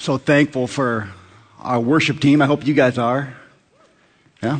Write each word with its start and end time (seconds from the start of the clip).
So 0.00 0.16
thankful 0.16 0.66
for 0.66 1.10
our 1.58 1.78
worship 1.78 2.20
team. 2.20 2.40
I 2.40 2.46
hope 2.46 2.66
you 2.66 2.72
guys 2.72 2.96
are. 2.96 3.34
Yeah? 4.42 4.58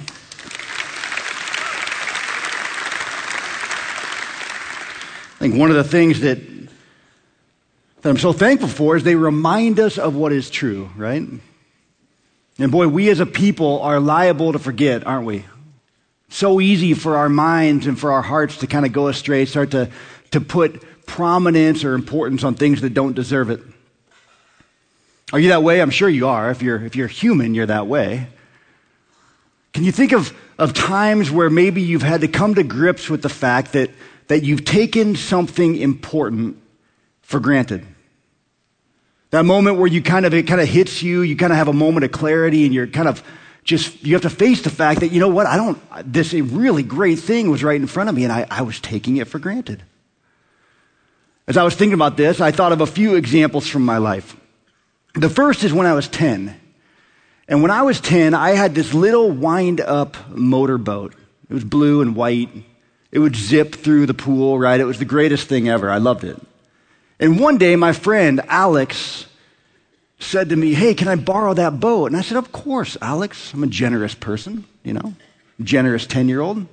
I 5.32 5.38
think 5.38 5.54
one 5.54 5.71
of 5.71 5.76
the 5.76 5.84
things 5.84 6.21
that, 6.21 6.38
that 8.03 8.11
I'm 8.11 8.18
so 8.18 8.34
thankful 8.34 8.68
for 8.68 8.96
is 8.96 9.03
they 9.03 9.14
remind 9.14 9.81
us 9.81 9.97
of 9.97 10.15
what 10.15 10.31
is 10.31 10.51
true, 10.51 10.90
right? 10.95 11.22
And 12.59 12.71
boy, 12.71 12.88
we 12.88 13.09
as 13.09 13.21
a 13.21 13.25
people 13.27 13.81
are 13.81 13.99
liable 13.99 14.53
to 14.53 14.59
forget, 14.59 15.07
aren't 15.07 15.25
we? 15.25 15.47
So 16.29 16.61
easy 16.61 16.93
for 16.93 17.16
our 17.16 17.30
minds 17.30 17.87
and 17.87 17.98
for 17.98 18.12
our 18.12 18.20
hearts 18.20 18.59
to 18.59 18.66
kind 18.66 18.84
of 18.84 18.93
go 18.93 19.09
astray, 19.09 19.47
start 19.47 19.70
to, 19.70 19.91
to 20.33 20.43
put 20.43 21.07
prominence 21.07 21.83
or 21.83 21.95
importance 21.95 22.45
on 22.45 22.57
things 22.57 22.83
that 22.83 22.93
don't 22.93 23.15
deserve 23.15 23.48
it. 23.48 23.62
Are 25.33 25.39
you 25.39 25.51
that 25.51 25.62
way? 25.62 25.80
I'm 25.80 25.91
sure 25.91 26.09
you 26.09 26.29
are. 26.29 26.51
If 26.51 26.62
you're, 26.62 26.84
if 26.84 26.97
you're 26.97 27.09
human, 27.09 27.55
you're 27.55 27.66
that 27.66 27.87
way. 27.87 28.27
Can 29.73 29.84
you 29.84 29.93
think 29.93 30.12
of, 30.12 30.37
of 30.59 30.75
times 30.75 31.30
where 31.30 31.48
maybe 31.48 31.80
you've 31.80 32.03
had 32.03 32.23
to 32.23 32.29
come 32.29 32.55
to 32.56 32.65
grips 32.65 33.09
with 33.09 33.23
the 33.23 33.29
fact 33.29 33.73
that, 33.73 33.91
that 34.27 34.43
you've 34.43 34.65
taken 34.65 35.15
something 35.15 35.77
important 35.77 36.61
for 37.23 37.39
granted? 37.39 37.87
That 39.30 39.45
moment 39.45 39.79
where 39.79 39.87
you 39.87 40.03
kind 40.03 40.27
of, 40.27 40.34
it 40.34 40.48
kind 40.48 40.61
of 40.61 40.69
hits 40.69 41.03
you, 41.03 41.23
you 41.23 41.37
kind 41.37 41.53
of 41.53 41.56
have 41.56 41.69
a 41.69 41.73
moment 41.73 42.05
of 42.05 42.11
clarity 42.11 42.65
and 42.65 42.75
you're 42.75 42.89
kind 42.89 43.06
of 43.06 43.23
just, 43.62 44.05
you 44.05 44.15
have 44.15 44.23
to 44.23 44.31
face 44.31 44.62
the 44.62 44.70
fact 44.70 45.01
that, 45.01 45.12
you 45.12 45.20
know 45.20 45.28
what, 45.28 45.47
I 45.47 45.56
don't, 45.56 45.78
this 46.12 46.33
really 46.33 46.83
great 46.83 47.20
thing 47.20 47.48
was 47.48 47.62
right 47.62 47.81
in 47.81 47.87
front 47.87 48.09
of 48.09 48.17
me 48.17 48.25
and 48.25 48.33
I, 48.33 48.47
I 48.51 48.62
was 48.62 48.81
taking 48.81 49.19
it 49.19 49.28
for 49.28 49.39
granted. 49.39 49.84
As 51.47 51.56
I 51.56 51.62
was 51.62 51.77
thinking 51.77 51.95
about 51.95 52.17
this, 52.17 52.41
I 52.41 52.51
thought 52.51 52.73
of 52.73 52.81
a 52.81 52.87
few 52.87 53.15
examples 53.15 53.69
from 53.69 53.84
my 53.84 53.98
life. 53.98 54.37
The 55.14 55.28
first 55.28 55.64
is 55.64 55.73
when 55.73 55.87
I 55.87 55.95
was 55.95 56.09
10. 56.09 56.59
And 57.48 57.62
when 57.62 57.70
I 57.70 57.83
was 57.83 58.00
10, 58.00 58.33
I 58.33 58.50
had 58.50 58.75
this 58.75 58.94
little 58.94 59.30
wind 59.30 59.80
up 59.80 60.17
motorboat. 60.30 61.14
It 61.48 61.55
was 61.55 61.64
blue 61.64 62.00
and 62.00 62.14
white. 62.14 62.50
It 63.11 63.19
would 63.19 63.34
zip 63.34 63.75
through 63.75 64.06
the 64.06 64.14
pool, 64.14 64.58
right? 64.58 64.78
It 64.78 64.84
was 64.84 65.00
the 65.00 65.05
greatest 65.05 65.48
thing 65.48 65.69
ever. 65.69 65.91
I 65.91 65.98
loved 65.98 66.22
it. 66.22 66.41
And 67.19 67.41
one 67.41 67.58
day, 67.58 67.75
my 67.75 67.92
friend 67.92 68.41
Alex 68.47 69.27
said 70.20 70.50
to 70.50 70.56
me, 70.56 70.75
Hey, 70.75 70.94
can 70.94 71.08
I 71.08 71.17
borrow 71.17 71.52
that 71.55 71.80
boat? 71.80 72.06
And 72.06 72.17
I 72.17 72.20
said, 72.22 72.36
Of 72.36 72.52
course, 72.52 72.97
Alex. 73.02 73.52
I'm 73.52 73.64
a 73.64 73.67
generous 73.67 74.14
person, 74.14 74.64
you 74.84 74.92
know, 74.92 75.14
generous 75.61 76.06
10 76.06 76.28
year 76.28 76.41
old. 76.41 76.67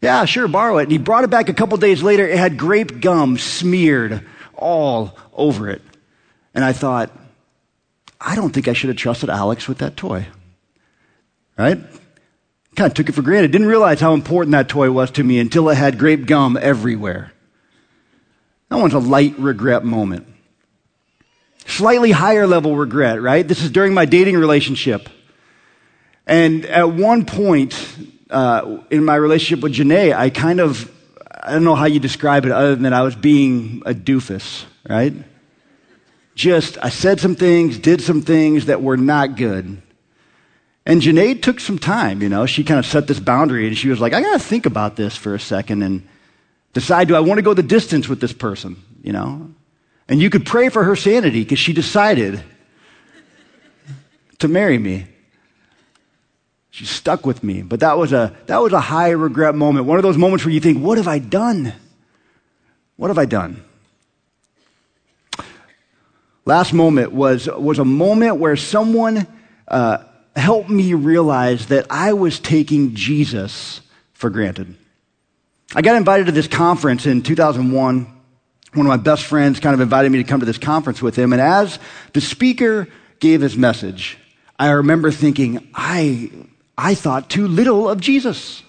Yeah, 0.00 0.24
sure, 0.24 0.48
borrow 0.48 0.78
it. 0.78 0.84
And 0.84 0.92
he 0.92 0.98
brought 0.98 1.24
it 1.24 1.30
back 1.30 1.50
a 1.50 1.54
couple 1.54 1.76
days 1.76 2.02
later. 2.02 2.26
It 2.26 2.38
had 2.38 2.56
grape 2.56 3.00
gum 3.00 3.36
smeared 3.36 4.26
all 4.54 5.16
over 5.34 5.68
it. 5.68 5.82
And 6.54 6.64
I 6.64 6.72
thought, 6.72 7.10
I 8.20 8.34
don't 8.34 8.50
think 8.50 8.68
I 8.68 8.74
should 8.74 8.88
have 8.88 8.96
trusted 8.96 9.30
Alex 9.30 9.66
with 9.66 9.78
that 9.78 9.96
toy. 9.96 10.26
Right? 11.56 11.78
Kind 12.76 12.90
of 12.90 12.94
took 12.94 13.08
it 13.08 13.12
for 13.12 13.22
granted. 13.22 13.50
Didn't 13.50 13.66
realize 13.66 14.00
how 14.00 14.14
important 14.14 14.52
that 14.52 14.68
toy 14.68 14.90
was 14.90 15.10
to 15.12 15.24
me 15.24 15.38
until 15.38 15.68
it 15.70 15.76
had 15.76 15.98
grape 15.98 16.26
gum 16.26 16.58
everywhere. 16.60 17.32
That 18.68 18.76
one's 18.76 18.94
a 18.94 18.98
light 18.98 19.38
regret 19.38 19.84
moment. 19.84 20.26
Slightly 21.66 22.10
higher 22.12 22.46
level 22.46 22.76
regret, 22.76 23.20
right? 23.20 23.46
This 23.46 23.62
is 23.62 23.70
during 23.70 23.94
my 23.94 24.04
dating 24.04 24.36
relationship. 24.36 25.08
And 26.26 26.64
at 26.66 26.90
one 26.90 27.24
point 27.24 27.74
uh, 28.30 28.78
in 28.90 29.04
my 29.04 29.16
relationship 29.16 29.62
with 29.62 29.74
Janae, 29.74 30.14
I 30.14 30.30
kind 30.30 30.60
of, 30.60 30.90
I 31.42 31.52
don't 31.52 31.64
know 31.64 31.74
how 31.74 31.86
you 31.86 32.00
describe 32.00 32.44
it 32.44 32.52
other 32.52 32.76
than 32.76 32.92
I 32.92 33.02
was 33.02 33.16
being 33.16 33.82
a 33.86 33.92
doofus, 33.92 34.64
right? 34.88 35.12
Just, 36.34 36.78
I 36.82 36.88
said 36.88 37.20
some 37.20 37.34
things, 37.34 37.78
did 37.78 38.00
some 38.00 38.22
things 38.22 38.66
that 38.66 38.82
were 38.82 38.96
not 38.96 39.36
good. 39.36 39.82
And 40.86 41.02
Janae 41.02 41.40
took 41.40 41.60
some 41.60 41.78
time, 41.78 42.22
you 42.22 42.28
know. 42.28 42.46
She 42.46 42.64
kind 42.64 42.78
of 42.78 42.86
set 42.86 43.06
this 43.06 43.20
boundary 43.20 43.66
and 43.66 43.76
she 43.76 43.88
was 43.88 44.00
like, 44.00 44.12
I 44.12 44.20
got 44.20 44.32
to 44.32 44.38
think 44.38 44.66
about 44.66 44.96
this 44.96 45.16
for 45.16 45.34
a 45.34 45.40
second 45.40 45.82
and 45.82 46.06
decide 46.72 47.08
do 47.08 47.14
I 47.14 47.20
want 47.20 47.38
to 47.38 47.42
go 47.42 47.54
the 47.54 47.62
distance 47.62 48.08
with 48.08 48.20
this 48.20 48.32
person, 48.32 48.76
you 49.02 49.12
know? 49.12 49.50
And 50.08 50.20
you 50.20 50.30
could 50.30 50.46
pray 50.46 50.68
for 50.68 50.82
her 50.82 50.96
sanity 50.96 51.42
because 51.44 51.58
she 51.58 51.72
decided 51.72 52.42
to 54.38 54.48
marry 54.48 54.78
me. 54.78 55.06
She 56.70 56.86
stuck 56.86 57.26
with 57.26 57.44
me. 57.44 57.62
But 57.62 57.80
that 57.80 57.98
was, 57.98 58.12
a, 58.12 58.34
that 58.46 58.58
was 58.58 58.72
a 58.72 58.80
high 58.80 59.10
regret 59.10 59.54
moment. 59.54 59.86
One 59.86 59.98
of 59.98 60.02
those 60.02 60.16
moments 60.16 60.44
where 60.44 60.54
you 60.54 60.60
think, 60.60 60.82
what 60.82 60.98
have 60.98 61.08
I 61.08 61.18
done? 61.18 61.74
What 62.96 63.08
have 63.08 63.18
I 63.18 63.26
done? 63.26 63.62
Last 66.50 66.72
moment 66.72 67.12
was, 67.12 67.46
was 67.46 67.78
a 67.78 67.84
moment 67.84 68.36
where 68.36 68.56
someone 68.56 69.24
uh, 69.68 69.98
helped 70.34 70.68
me 70.68 70.94
realize 70.94 71.66
that 71.66 71.86
I 71.88 72.12
was 72.12 72.40
taking 72.40 72.96
Jesus 72.96 73.80
for 74.14 74.30
granted. 74.30 74.74
I 75.76 75.82
got 75.82 75.94
invited 75.94 76.26
to 76.26 76.32
this 76.32 76.48
conference 76.48 77.06
in 77.06 77.22
2001. 77.22 78.16
One 78.72 78.86
of 78.86 78.90
my 78.90 78.96
best 78.96 79.26
friends 79.26 79.60
kind 79.60 79.74
of 79.74 79.80
invited 79.80 80.10
me 80.10 80.18
to 80.18 80.28
come 80.28 80.40
to 80.40 80.46
this 80.46 80.58
conference 80.58 81.00
with 81.00 81.14
him. 81.14 81.32
And 81.32 81.40
as 81.40 81.78
the 82.14 82.20
speaker 82.20 82.88
gave 83.20 83.40
his 83.40 83.56
message, 83.56 84.18
I 84.58 84.70
remember 84.70 85.12
thinking, 85.12 85.68
I, 85.72 86.32
I 86.76 86.96
thought 86.96 87.30
too 87.30 87.46
little 87.46 87.88
of 87.88 88.00
Jesus. 88.00 88.64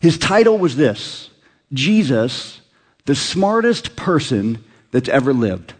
His 0.00 0.16
title 0.16 0.56
was 0.56 0.76
this 0.76 1.28
Jesus, 1.74 2.62
the 3.04 3.14
smartest 3.14 3.96
person 3.96 4.64
that's 4.92 5.10
ever 5.10 5.34
lived. 5.34 5.74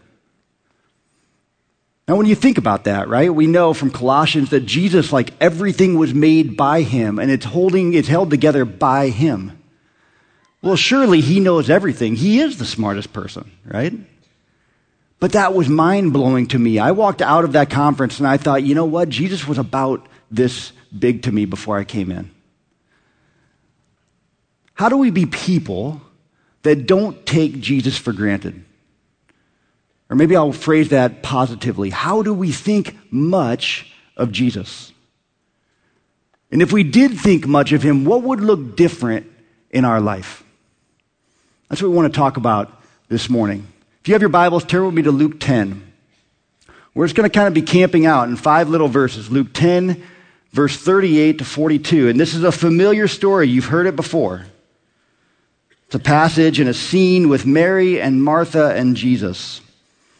Now, 2.07 2.15
when 2.15 2.25
you 2.25 2.35
think 2.35 2.57
about 2.57 2.85
that, 2.85 3.09
right, 3.09 3.33
we 3.33 3.47
know 3.47 3.73
from 3.73 3.91
Colossians 3.91 4.51
that 4.51 4.61
Jesus, 4.61 5.11
like 5.11 5.33
everything 5.41 5.97
was 5.97 6.13
made 6.13 6.55
by 6.55 6.83
him 6.83 7.19
and 7.19 7.29
it's 7.29 7.43
holding, 7.43 7.93
it's 7.93 8.07
held 8.07 8.29
together 8.29 8.63
by 8.63 9.09
him. 9.09 9.61
Well, 10.61 10.77
surely 10.77 11.19
he 11.19 11.41
knows 11.41 11.69
everything. 11.69 12.15
He 12.15 12.39
is 12.39 12.57
the 12.57 12.65
smartest 12.65 13.11
person, 13.11 13.51
right? 13.65 13.93
But 15.19 15.33
that 15.33 15.53
was 15.53 15.67
mind 15.67 16.13
blowing 16.13 16.47
to 16.47 16.59
me. 16.59 16.79
I 16.79 16.91
walked 16.91 17.21
out 17.21 17.43
of 17.43 17.53
that 17.53 17.69
conference 17.69 18.19
and 18.19 18.27
I 18.27 18.37
thought, 18.37 18.63
you 18.63 18.73
know 18.73 18.85
what? 18.85 19.09
Jesus 19.09 19.45
was 19.45 19.57
about 19.57 20.07
this 20.31 20.71
big 20.97 21.23
to 21.23 21.31
me 21.31 21.45
before 21.45 21.77
I 21.77 21.83
came 21.83 22.09
in. 22.09 22.31
How 24.75 24.87
do 24.87 24.97
we 24.97 25.11
be 25.11 25.25
people 25.25 26.01
that 26.61 26.87
don't 26.87 27.25
take 27.25 27.59
Jesus 27.59 27.97
for 27.97 28.13
granted? 28.13 28.63
Or 30.09 30.15
maybe 30.15 30.35
I'll 30.35 30.53
phrase 30.53 30.89
that 30.89 31.21
positively. 31.21 31.89
How 31.89 32.21
do 32.21 32.33
we 32.33 32.51
think 32.51 32.97
much 33.11 33.91
of 34.15 34.31
Jesus? 34.31 34.93
And 36.51 36.61
if 36.61 36.71
we 36.71 36.83
did 36.83 37.17
think 37.17 37.45
much 37.45 37.73
of 37.73 37.83
him, 37.83 38.05
what 38.05 38.23
would 38.23 38.39
look 38.39 38.77
different 38.77 39.29
in 39.69 39.83
our 39.83 39.99
life? 39.99 40.43
That's 41.69 41.81
what 41.81 41.89
we 41.89 41.95
want 41.95 42.13
to 42.13 42.17
talk 42.17 42.37
about 42.37 42.81
this 43.09 43.29
morning. 43.29 43.67
If 44.01 44.07
you 44.07 44.13
have 44.13 44.21
your 44.21 44.29
Bibles, 44.29 44.63
turn 44.63 44.85
with 44.85 44.95
me 44.95 45.01
to 45.03 45.11
Luke 45.11 45.39
10. 45.39 45.83
We're 46.93 47.05
just 47.05 47.15
going 47.15 47.29
to 47.29 47.33
kind 47.33 47.47
of 47.47 47.53
be 47.53 47.61
camping 47.61 48.05
out 48.05 48.29
in 48.29 48.37
five 48.37 48.69
little 48.69 48.87
verses 48.87 49.29
Luke 49.29 49.49
10, 49.53 50.01
verse 50.51 50.77
38 50.77 51.39
to 51.39 51.45
42. 51.45 52.07
And 52.07 52.19
this 52.19 52.33
is 52.33 52.43
a 52.43 52.51
familiar 52.51 53.07
story. 53.07 53.49
You've 53.49 53.65
heard 53.65 53.85
it 53.85 53.97
before. 53.97 54.45
It's 55.87 55.95
a 55.95 55.99
passage 55.99 56.59
and 56.59 56.69
a 56.69 56.73
scene 56.73 57.29
with 57.29 57.45
Mary 57.45 58.01
and 58.01 58.23
Martha 58.23 58.73
and 58.73 58.95
Jesus. 58.95 59.61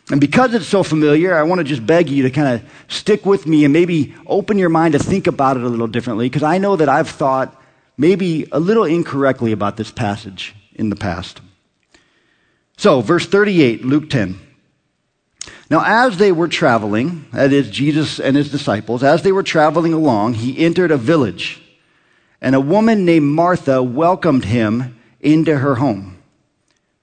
And 0.09 0.22
because 0.22 0.53
it's 0.53 0.68
so 0.68 0.84
familiar, 0.84 1.35
I 1.35 1.44
want 1.44 1.59
to 1.59 1.66
just 1.66 1.85
beg 1.85 2.09
you 2.09 2.23
to 2.23 2.29
kind 2.29 2.56
of 2.56 2.69
stick 2.88 3.25
with 3.25 3.45
me 3.45 3.66
and 3.66 3.73
maybe 3.73 4.16
open 4.25 4.57
your 4.57 4.69
mind 4.69 4.94
to 4.94 5.00
think 5.00 5.28
about 5.28 5.57
it 5.57 5.63
a 5.63 5.68
little 5.68 5.88
differently, 5.88 6.28
because 6.28 6.44
I 6.44 6.57
know 6.57 6.78
that 6.78 6.88
I've 6.88 7.09
thought 7.09 7.62
maybe 7.97 8.47
a 8.51 8.59
little 8.59 8.85
incorrectly 8.85 9.51
about 9.51 9.75
this 9.75 9.91
passage 9.91 10.56
in 10.75 10.90
the 10.90 10.95
past. 10.95 11.41
So, 12.78 13.01
verse 13.01 13.28
38, 13.28 13.84
Luke 13.84 14.09
10. 14.09 14.40
Now, 15.69 15.84
as 15.85 16.18
they 16.18 16.31
were 16.31 16.48
traveling, 16.48 17.25
that 17.33 17.51
is, 17.51 17.69
Jesus 17.69 18.19
and 18.19 18.38
his 18.38 18.50
disciples, 18.50 19.03
as 19.03 19.24
they 19.24 19.33
were 19.33 19.44
traveling 19.44 19.92
along, 19.94 20.36
he 20.36 20.63
entered 20.63 20.92
a 20.92 20.98
village, 20.98 21.62
and 22.39 22.56
a 22.56 22.62
woman 22.62 23.03
named 23.03 23.25
Martha 23.25 23.83
welcomed 23.83 24.45
him 24.45 24.98
into 25.19 25.57
her 25.57 25.75
home. 25.75 26.18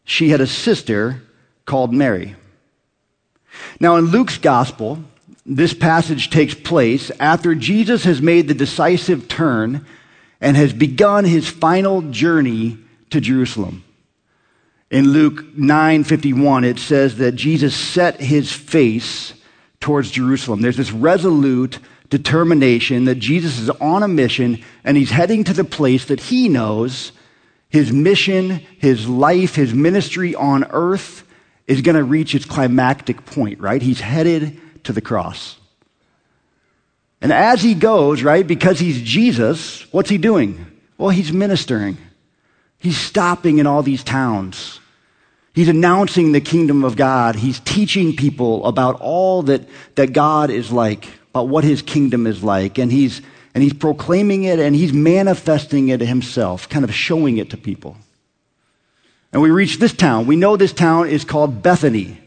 She 0.05 0.31
had 0.31 0.41
a 0.41 0.47
sister 0.47 1.23
called 1.67 1.93
Mary. 1.93 2.37
Now, 3.81 3.97
in 3.97 4.07
Luke's 4.07 4.39
gospel, 4.39 4.99
this 5.47 5.75
passage 5.75 6.31
takes 6.31 6.55
place 6.55 7.11
after 7.21 7.55
Jesus 7.55 8.05
has 8.05 8.23
made 8.23 8.49
the 8.49 8.55
decisive 8.55 9.29
turn 9.29 9.85
and 10.41 10.57
has 10.57 10.73
begun 10.73 11.25
his 11.25 11.49
final 11.49 12.03
journey 12.03 12.79
to 13.11 13.21
Jerusalem. 13.21 13.85
In 14.91 15.11
Luke 15.13 15.57
9:51 15.57 16.65
it 16.65 16.79
says 16.79 17.17
that 17.17 17.35
Jesus 17.35 17.75
set 17.75 18.21
his 18.21 18.53
face 18.53 19.35
towards 19.81 20.11
Jerusalem. 20.11 20.61
There's 20.61 20.77
this 20.77 20.93
resolute 20.93 21.79
determination 22.11 23.07
that 23.07 23.17
Jesus 23.17 23.59
is 23.59 23.71
on 23.71 24.03
a 24.03 24.09
mission 24.09 24.61
and 24.85 24.97
he's 24.97 25.11
heading 25.11 25.45
to 25.45 25.53
the 25.53 25.65
place 25.65 26.05
that 26.07 26.21
he 26.21 26.49
knows 26.49 27.13
his 27.69 27.93
mission, 27.93 28.61
his 28.79 29.09
life, 29.09 29.57
his 29.57 29.75
ministry 29.75 30.35
on 30.35 30.65
earth 30.71 31.24
is 31.67 31.81
going 31.81 31.97
to 31.97 32.05
reach 32.05 32.35
its 32.35 32.45
climactic 32.45 33.25
point, 33.25 33.61
right? 33.61 33.81
He's 33.81 34.01
headed 34.01 34.61
to 34.85 34.93
the 34.93 35.01
cross. 35.01 35.57
And 37.21 37.33
as 37.33 37.63
he 37.63 37.75
goes, 37.75 38.23
right, 38.23 38.47
because 38.47 38.79
he's 38.79 39.01
Jesus, 39.01 39.91
what's 39.93 40.11
he 40.11 40.19
doing? 40.19 40.67
Well, 40.99 41.09
he's 41.09 41.33
ministering. 41.33 41.97
He's 42.79 42.99
stopping 42.99 43.59
in 43.59 43.67
all 43.67 43.83
these 43.83 44.05
towns. 44.05 44.79
He's 45.55 45.69
announcing 45.69 46.33
the 46.33 46.41
kingdom 46.41 46.85
of 46.85 46.97
God. 46.97 47.37
He's 47.37 47.61
teaching 47.61 48.15
people 48.15 48.67
about 48.67 49.01
all 49.01 49.43
that, 49.45 49.63
that 49.95 50.13
God 50.13 50.51
is 50.51 50.71
like, 50.71 51.09
about 51.31 51.49
what 51.49 51.65
his 51.65 51.81
kingdom 51.81 52.27
is 52.27 52.43
like. 52.43 52.77
And 52.77 52.93
he's, 52.93 53.23
and 53.55 53.63
he's 53.63 53.73
proclaiming 53.73 54.45
it 54.45 54.59
and 54.59 54.77
he's 54.77 54.93
manifesting 54.93 55.89
it 55.89 56.01
himself, 56.01 56.69
kind 56.69 56.85
of 56.85 56.93
showing 56.93 57.39
it 57.39 57.51
to 57.51 57.57
people. 57.57 57.97
And 59.35 59.43
we 59.43 59.51
reach 59.51 59.79
this 59.79 59.93
town. 59.93 60.29
We 60.29 60.37
know 60.37 60.57
this 60.57 60.73
town 60.73 61.09
is 61.09 61.25
called 61.25 61.61
Bethany. 61.61 62.21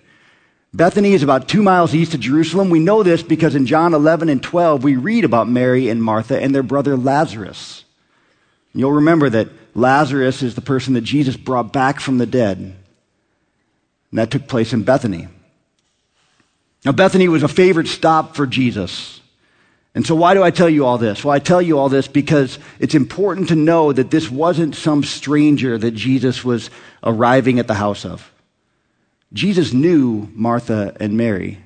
Bethany 0.74 1.14
is 1.14 1.24
about 1.24 1.48
two 1.48 1.64
miles 1.64 1.96
east 1.96 2.14
of 2.14 2.20
Jerusalem. 2.20 2.70
We 2.70 2.80
know 2.80 3.02
this 3.02 3.24
because 3.24 3.56
in 3.56 3.66
John 3.66 3.94
11 3.94 4.28
and 4.28 4.44
12, 4.44 4.84
we 4.84 4.98
read 4.98 5.24
about 5.24 5.48
Mary 5.48 5.88
and 5.88 6.04
Martha 6.04 6.38
and 6.38 6.54
their 6.54 6.64
brother 6.64 6.98
Lazarus. 6.98 7.86
You'll 8.76 8.92
remember 8.92 9.30
that 9.30 9.48
Lazarus 9.74 10.44
is 10.44 10.56
the 10.56 10.62
person 10.62 10.96
that 10.96 11.02
Jesus 11.02 11.38
brought 11.38 11.72
back 11.72 12.02
from 12.02 12.18
the 12.18 12.26
dead. 12.26 12.58
And 12.58 12.76
that 14.20 14.30
took 14.30 14.48
place 14.48 14.74
in 14.74 14.84
Bethany. 14.84 15.30
Now, 16.84 16.92
Bethany 16.92 17.30
was 17.30 17.42
a 17.42 17.48
favorite 17.48 17.88
stop 17.88 18.36
for 18.36 18.46
Jesus. 18.46 19.17
And 19.98 20.06
so, 20.06 20.14
why 20.14 20.36
do 20.36 20.44
I 20.44 20.52
tell 20.52 20.70
you 20.70 20.86
all 20.86 21.00
this? 21.00 21.26
Well, 21.26 21.34
I 21.34 21.40
tell 21.40 21.60
you 21.60 21.80
all 21.80 21.90
this 21.90 22.08
because 22.08 22.60
it's 22.78 22.94
important 22.94 23.48
to 23.48 23.56
know 23.56 23.92
that 23.92 24.12
this 24.12 24.30
wasn't 24.30 24.76
some 24.76 25.04
stranger 25.04 25.76
that 25.76 25.96
Jesus 25.96 26.46
was 26.46 26.70
arriving 27.04 27.58
at 27.58 27.66
the 27.66 27.74
house 27.74 28.06
of. 28.06 28.32
Jesus 29.34 29.74
knew 29.74 30.30
Martha 30.36 30.96
and 31.00 31.18
Mary, 31.18 31.58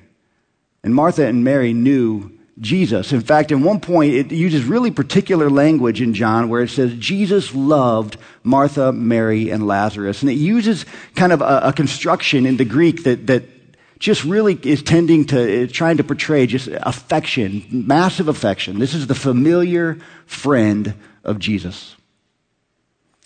and 0.82 0.94
Martha 0.94 1.26
and 1.26 1.44
Mary 1.44 1.74
knew 1.74 2.32
Jesus. 2.58 3.12
In 3.12 3.20
fact, 3.20 3.52
at 3.52 3.58
one 3.58 3.80
point, 3.80 4.14
it 4.14 4.32
uses 4.32 4.64
really 4.64 4.90
particular 4.90 5.50
language 5.50 6.00
in 6.00 6.14
John 6.14 6.48
where 6.48 6.62
it 6.62 6.70
says 6.70 6.94
Jesus 6.94 7.54
loved 7.54 8.16
Martha, 8.42 8.92
Mary, 8.92 9.50
and 9.50 9.66
Lazarus. 9.66 10.22
And 10.22 10.30
it 10.30 10.38
uses 10.38 10.86
kind 11.16 11.34
of 11.34 11.42
a, 11.42 11.60
a 11.64 11.72
construction 11.74 12.46
in 12.46 12.56
the 12.56 12.64
Greek 12.64 13.04
that, 13.04 13.26
that 13.26 13.42
just 14.02 14.24
really 14.24 14.58
is 14.64 14.82
tending 14.82 15.24
to, 15.24 15.62
uh, 15.62 15.66
trying 15.70 15.96
to 15.96 16.02
portray 16.02 16.44
just 16.44 16.66
affection, 16.66 17.64
massive 17.70 18.26
affection. 18.26 18.80
This 18.80 18.94
is 18.94 19.06
the 19.06 19.14
familiar 19.14 19.96
friend 20.26 20.94
of 21.22 21.38
Jesus. 21.38 21.94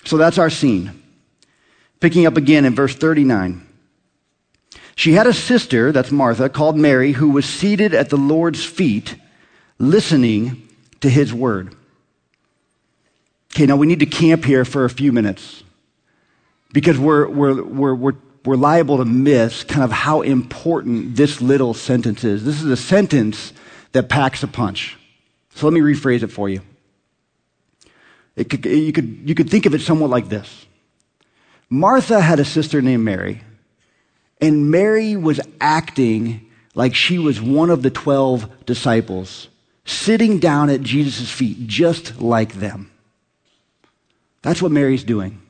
So 0.04 0.18
that's 0.18 0.36
our 0.36 0.50
scene. 0.50 1.02
Picking 1.98 2.26
up 2.26 2.36
again 2.36 2.66
in 2.66 2.74
verse 2.74 2.94
39. 2.94 3.66
She 4.96 5.12
had 5.12 5.26
a 5.26 5.32
sister, 5.32 5.92
that's 5.92 6.10
Martha, 6.10 6.50
called 6.50 6.76
Mary, 6.76 7.12
who 7.12 7.30
was 7.30 7.46
seated 7.46 7.94
at 7.94 8.10
the 8.10 8.18
Lord's 8.18 8.62
feet, 8.62 9.16
listening 9.78 10.68
to 11.00 11.08
his 11.08 11.32
word. 11.32 11.74
Okay, 13.54 13.64
now 13.64 13.76
we 13.76 13.86
need 13.86 14.00
to 14.00 14.06
camp 14.06 14.44
here 14.44 14.66
for 14.66 14.84
a 14.84 14.90
few 14.90 15.10
minutes 15.10 15.64
because 16.74 16.98
we're, 16.98 17.26
we're, 17.28 17.62
we're, 17.62 17.94
we're, 17.94 18.16
we're 18.46 18.56
liable 18.56 18.98
to 18.98 19.04
miss 19.04 19.64
kind 19.64 19.82
of 19.82 19.90
how 19.90 20.22
important 20.22 21.16
this 21.16 21.40
little 21.40 21.74
sentence 21.74 22.24
is. 22.24 22.44
This 22.44 22.62
is 22.62 22.70
a 22.70 22.76
sentence 22.76 23.52
that 23.92 24.08
packs 24.08 24.42
a 24.42 24.48
punch. 24.48 24.96
So 25.54 25.66
let 25.66 25.72
me 25.72 25.80
rephrase 25.80 26.22
it 26.22 26.28
for 26.28 26.48
you. 26.48 26.60
It 28.36 28.50
could, 28.50 28.64
you, 28.64 28.92
could, 28.92 29.22
you 29.24 29.34
could 29.34 29.50
think 29.50 29.66
of 29.66 29.74
it 29.74 29.80
somewhat 29.80 30.10
like 30.10 30.28
this 30.28 30.66
Martha 31.68 32.20
had 32.20 32.38
a 32.38 32.44
sister 32.44 32.80
named 32.80 33.04
Mary 33.04 33.42
and 34.40 34.70
Mary 34.70 35.16
was 35.16 35.40
acting 35.60 36.50
like 36.74 36.94
she 36.94 37.18
was 37.18 37.40
one 37.40 37.70
of 37.70 37.82
the 37.82 37.90
12 37.90 38.66
disciples, 38.66 39.48
sitting 39.84 40.38
down 40.38 40.68
at 40.68 40.82
Jesus' 40.82 41.30
feet, 41.30 41.66
just 41.66 42.20
like 42.20 42.54
them. 42.54 42.90
That's 44.42 44.60
what 44.60 44.70
Mary's 44.72 45.02
doing. 45.02 45.40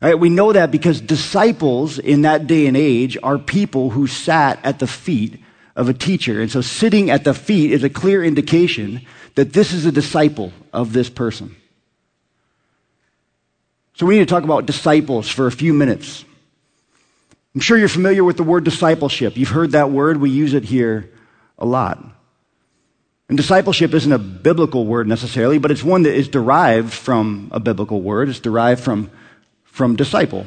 Right? 0.00 0.18
We 0.18 0.28
know 0.28 0.52
that 0.52 0.70
because 0.70 1.00
disciples 1.00 1.98
in 1.98 2.22
that 2.22 2.46
day 2.46 2.66
and 2.66 2.76
age 2.76 3.16
are 3.22 3.38
people 3.38 3.90
who 3.90 4.06
sat 4.06 4.60
at 4.64 4.78
the 4.78 4.86
feet 4.86 5.42
of 5.74 5.88
a 5.88 5.94
teacher. 5.94 6.40
And 6.40 6.50
so 6.50 6.60
sitting 6.60 7.10
at 7.10 7.24
the 7.24 7.34
feet 7.34 7.72
is 7.72 7.82
a 7.84 7.90
clear 7.90 8.22
indication 8.22 9.02
that 9.34 9.52
this 9.52 9.72
is 9.72 9.86
a 9.86 9.92
disciple 9.92 10.52
of 10.72 10.92
this 10.92 11.08
person. 11.10 11.56
So 13.94 14.06
we 14.06 14.14
need 14.14 14.28
to 14.28 14.32
talk 14.32 14.44
about 14.44 14.66
disciples 14.66 15.28
for 15.28 15.48
a 15.48 15.52
few 15.52 15.74
minutes. 15.74 16.24
I'm 17.54 17.60
sure 17.60 17.76
you're 17.76 17.88
familiar 17.88 18.22
with 18.22 18.36
the 18.36 18.44
word 18.44 18.62
discipleship. 18.62 19.36
You've 19.36 19.48
heard 19.48 19.72
that 19.72 19.90
word. 19.90 20.18
We 20.18 20.30
use 20.30 20.54
it 20.54 20.64
here 20.64 21.10
a 21.58 21.66
lot. 21.66 22.04
And 23.28 23.36
discipleship 23.36 23.92
isn't 23.92 24.12
a 24.12 24.18
biblical 24.18 24.86
word 24.86 25.08
necessarily, 25.08 25.58
but 25.58 25.72
it's 25.72 25.82
one 25.82 26.04
that 26.04 26.14
is 26.14 26.28
derived 26.28 26.92
from 26.92 27.48
a 27.50 27.58
biblical 27.58 28.00
word. 28.00 28.28
It's 28.28 28.38
derived 28.38 28.80
from, 28.82 29.10
from 29.78 29.94
disciple. 29.94 30.44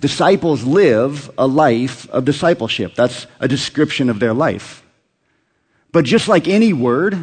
Disciples 0.00 0.64
live 0.64 1.30
a 1.36 1.46
life 1.46 2.08
of 2.08 2.24
discipleship. 2.24 2.94
That's 2.94 3.26
a 3.38 3.46
description 3.46 4.08
of 4.08 4.18
their 4.18 4.32
life. 4.32 4.82
But 5.92 6.06
just 6.06 6.26
like 6.26 6.48
any 6.48 6.72
word, 6.72 7.14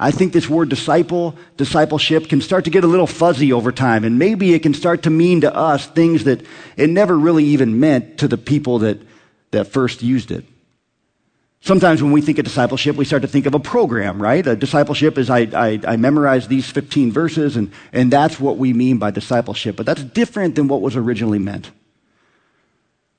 I 0.00 0.10
think 0.10 0.32
this 0.32 0.48
word 0.48 0.68
disciple, 0.68 1.36
discipleship 1.56 2.28
can 2.28 2.40
start 2.40 2.64
to 2.64 2.70
get 2.70 2.82
a 2.82 2.88
little 2.88 3.06
fuzzy 3.06 3.52
over 3.52 3.70
time. 3.70 4.02
And 4.02 4.18
maybe 4.18 4.52
it 4.52 4.64
can 4.64 4.74
start 4.74 5.04
to 5.04 5.10
mean 5.10 5.42
to 5.42 5.54
us 5.54 5.86
things 5.86 6.24
that 6.24 6.44
it 6.76 6.90
never 6.90 7.16
really 7.16 7.44
even 7.44 7.78
meant 7.78 8.18
to 8.18 8.26
the 8.26 8.36
people 8.36 8.80
that, 8.80 8.98
that 9.52 9.68
first 9.68 10.02
used 10.02 10.32
it. 10.32 10.44
Sometimes 11.60 12.02
when 12.02 12.12
we 12.12 12.20
think 12.20 12.38
of 12.38 12.44
discipleship, 12.44 12.96
we 12.96 13.04
start 13.04 13.22
to 13.22 13.28
think 13.28 13.46
of 13.46 13.54
a 13.54 13.58
program, 13.58 14.22
right? 14.22 14.46
A 14.46 14.54
discipleship 14.54 15.18
is 15.18 15.30
I, 15.30 15.40
I, 15.52 15.80
I 15.86 15.96
memorize 15.96 16.46
these 16.46 16.70
15 16.70 17.10
verses, 17.10 17.56
and, 17.56 17.72
and 17.92 18.12
that's 18.12 18.38
what 18.38 18.56
we 18.56 18.72
mean 18.72 18.98
by 18.98 19.10
discipleship. 19.10 19.76
But 19.76 19.86
that's 19.86 20.04
different 20.04 20.54
than 20.54 20.68
what 20.68 20.80
was 20.80 20.94
originally 20.96 21.38
meant. 21.38 21.70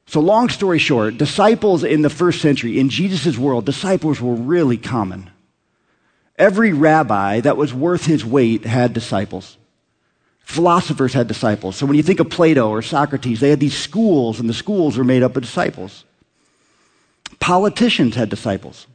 So, 0.05 0.21
long 0.21 0.47
story 0.47 0.79
short, 0.79 1.17
disciples 1.17 1.83
in 1.83 2.01
the 2.01 2.09
first 2.09 2.41
century, 2.41 2.79
in 2.79 2.89
Jesus' 2.89 3.37
world, 3.37 3.65
disciples 3.65 4.21
were 4.21 4.35
really 4.35 4.77
common. 4.77 5.29
Every 6.37 6.71
rabbi 6.71 7.41
that 7.41 7.57
was 7.57 7.73
worth 7.73 8.05
his 8.05 8.23
weight 8.23 8.63
had 8.63 8.93
disciples. 8.93 9.57
Philosophers 10.39 11.13
had 11.13 11.27
disciples. 11.27 11.75
So 11.75 11.85
when 11.85 11.97
you 11.97 12.03
think 12.03 12.21
of 12.21 12.29
Plato 12.29 12.69
or 12.69 12.81
Socrates, 12.81 13.41
they 13.41 13.49
had 13.49 13.59
these 13.59 13.77
schools, 13.77 14.39
and 14.39 14.47
the 14.47 14.53
schools 14.53 14.97
were 14.97 15.03
made 15.03 15.23
up 15.23 15.35
of 15.35 15.43
disciples. 15.43 16.05
Politicians 17.47 18.15
had 18.15 18.27
disciples. 18.27 18.87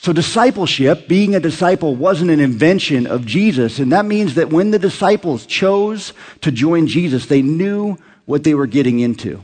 So, 0.00 0.12
discipleship, 0.12 1.08
being 1.08 1.34
a 1.34 1.40
disciple, 1.40 1.96
wasn't 1.96 2.30
an 2.30 2.40
invention 2.40 3.06
of 3.06 3.24
Jesus. 3.24 3.78
And 3.78 3.90
that 3.90 4.04
means 4.04 4.34
that 4.34 4.50
when 4.50 4.70
the 4.70 4.78
disciples 4.78 5.46
chose 5.46 6.12
to 6.42 6.52
join 6.52 6.86
Jesus, 6.88 7.24
they 7.24 7.40
knew 7.40 7.96
what 8.26 8.44
they 8.44 8.52
were 8.52 8.66
getting 8.66 9.00
into. 9.00 9.40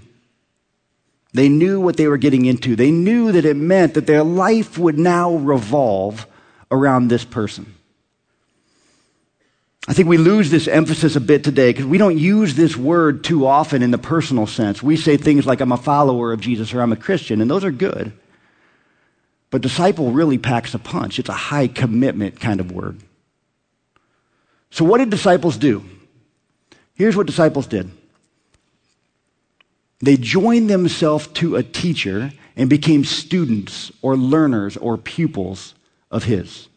They 1.33 1.49
knew 1.49 1.81
what 1.81 1.97
they 1.97 2.09
were 2.09 2.19
getting 2.19 2.45
into. 2.45 2.77
They 2.77 2.91
knew 2.91 3.33
that 3.33 3.47
it 3.47 3.57
meant 3.57 3.95
that 3.95 4.07
their 4.07 4.23
life 4.23 4.77
would 4.77 4.99
now 4.99 5.37
revolve 5.37 6.27
around 6.71 7.09
this 7.09 7.25
person. 7.25 7.75
I 9.89 9.95
think 9.95 10.07
we 10.07 10.19
lose 10.19 10.51
this 10.51 10.69
emphasis 10.69 11.17
a 11.17 11.21
bit 11.21 11.43
today 11.43 11.71
because 11.71 11.87
we 11.87 11.97
don't 11.97 12.19
use 12.19 12.55
this 12.55 12.77
word 12.77 13.25
too 13.25 13.47
often 13.47 13.83
in 13.83 13.91
the 13.91 13.97
personal 13.97 14.47
sense. 14.47 14.83
We 14.83 14.97
say 14.97 15.17
things 15.17 15.47
like, 15.47 15.63
I'm 15.63 15.73
a 15.73 15.79
follower 15.79 16.31
of 16.31 16.43
Jesus 16.43 16.75
or 16.75 16.83
I'm 16.83 16.93
a 16.93 16.97
Christian, 16.97 17.41
and 17.41 17.51
those 17.51 17.65
are 17.65 17.71
good. 17.71 18.13
But 19.49 19.63
disciple 19.63 20.13
really 20.13 20.37
packs 20.37 20.75
a 20.75 20.79
punch. 20.79 21.19
It's 21.19 21.31
a 21.31 21.33
high 21.33 21.69
commitment 21.69 22.39
kind 22.39 22.61
of 22.61 22.71
word. 22.71 23.01
So, 24.71 24.85
what 24.85 24.99
did 24.99 25.09
disciples 25.09 25.57
do? 25.57 25.83
Here's 26.93 27.17
what 27.17 27.27
disciples 27.27 27.67
did 27.67 27.91
they 30.01 30.19
joined 30.19 30.69
themselves 30.69 31.29
to 31.29 31.57
a 31.57 31.63
teacher 31.63 32.31
and 32.57 32.69
became 32.69 33.05
students 33.05 33.91
or 34.03 34.19
learners 34.19 34.77
or 34.77 34.99
pupils 34.99 35.75
of 36.11 36.25
his. 36.25 36.69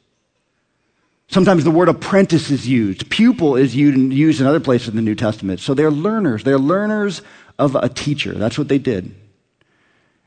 Sometimes 1.31 1.63
the 1.63 1.71
word 1.71 1.88
apprentice 1.88 2.51
is 2.51 2.67
used. 2.67 3.09
Pupil 3.09 3.55
is 3.55 3.73
used 3.73 4.41
in 4.41 4.47
other 4.47 4.59
places 4.59 4.89
in 4.89 4.97
the 4.97 5.01
New 5.01 5.15
Testament. 5.15 5.61
So 5.61 5.73
they're 5.73 5.89
learners. 5.89 6.43
They're 6.43 6.59
learners 6.59 7.21
of 7.57 7.75
a 7.75 7.88
teacher. 7.88 8.33
That's 8.33 8.57
what 8.57 8.67
they 8.67 8.77
did. 8.77 9.15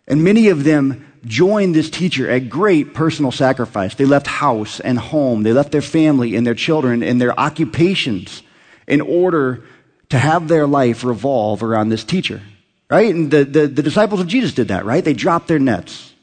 And 0.08 0.24
many 0.24 0.48
of 0.48 0.64
them 0.64 1.06
joined 1.26 1.74
this 1.74 1.90
teacher 1.90 2.30
at 2.30 2.48
great 2.48 2.94
personal 2.94 3.32
sacrifice. 3.32 3.94
They 3.94 4.06
left 4.06 4.26
house 4.26 4.80
and 4.80 4.98
home. 4.98 5.42
They 5.42 5.52
left 5.52 5.72
their 5.72 5.82
family 5.82 6.36
and 6.36 6.46
their 6.46 6.54
children 6.54 7.02
and 7.02 7.20
their 7.20 7.38
occupations 7.38 8.42
in 8.86 9.02
order 9.02 9.62
to 10.08 10.18
have 10.18 10.48
their 10.48 10.66
life 10.66 11.04
revolve 11.04 11.62
around 11.62 11.90
this 11.90 12.04
teacher. 12.04 12.40
Right? 12.88 13.14
And 13.14 13.30
the, 13.30 13.44
the, 13.44 13.66
the 13.66 13.82
disciples 13.82 14.20
of 14.20 14.26
Jesus 14.26 14.54
did 14.54 14.68
that, 14.68 14.86
right? 14.86 15.04
They 15.04 15.14
dropped 15.14 15.48
their 15.48 15.58
nets. 15.58 16.14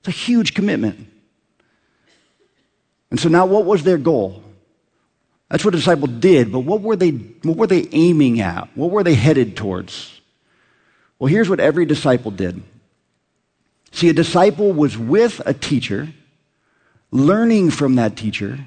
It's 0.00 0.08
a 0.08 0.12
huge 0.12 0.54
commitment. 0.54 1.08
And 3.14 3.20
so 3.20 3.28
now 3.28 3.46
what 3.46 3.64
was 3.64 3.84
their 3.84 3.96
goal? 3.96 4.42
That's 5.48 5.64
what 5.64 5.70
the 5.70 5.76
disciples 5.76 6.10
did, 6.18 6.50
but 6.50 6.58
what 6.58 6.80
were 6.80 6.96
they, 6.96 7.10
what 7.10 7.56
were 7.56 7.68
they 7.68 7.86
aiming 7.92 8.40
at? 8.40 8.76
What 8.76 8.90
were 8.90 9.04
they 9.04 9.14
headed 9.14 9.56
towards? 9.56 10.20
Well, 11.20 11.28
here's 11.28 11.48
what 11.48 11.60
every 11.60 11.86
disciple 11.86 12.32
did. 12.32 12.60
See, 13.92 14.08
a 14.08 14.12
disciple 14.12 14.72
was 14.72 14.98
with 14.98 15.40
a 15.46 15.54
teacher, 15.54 16.08
learning 17.12 17.70
from 17.70 17.94
that 17.94 18.16
teacher 18.16 18.58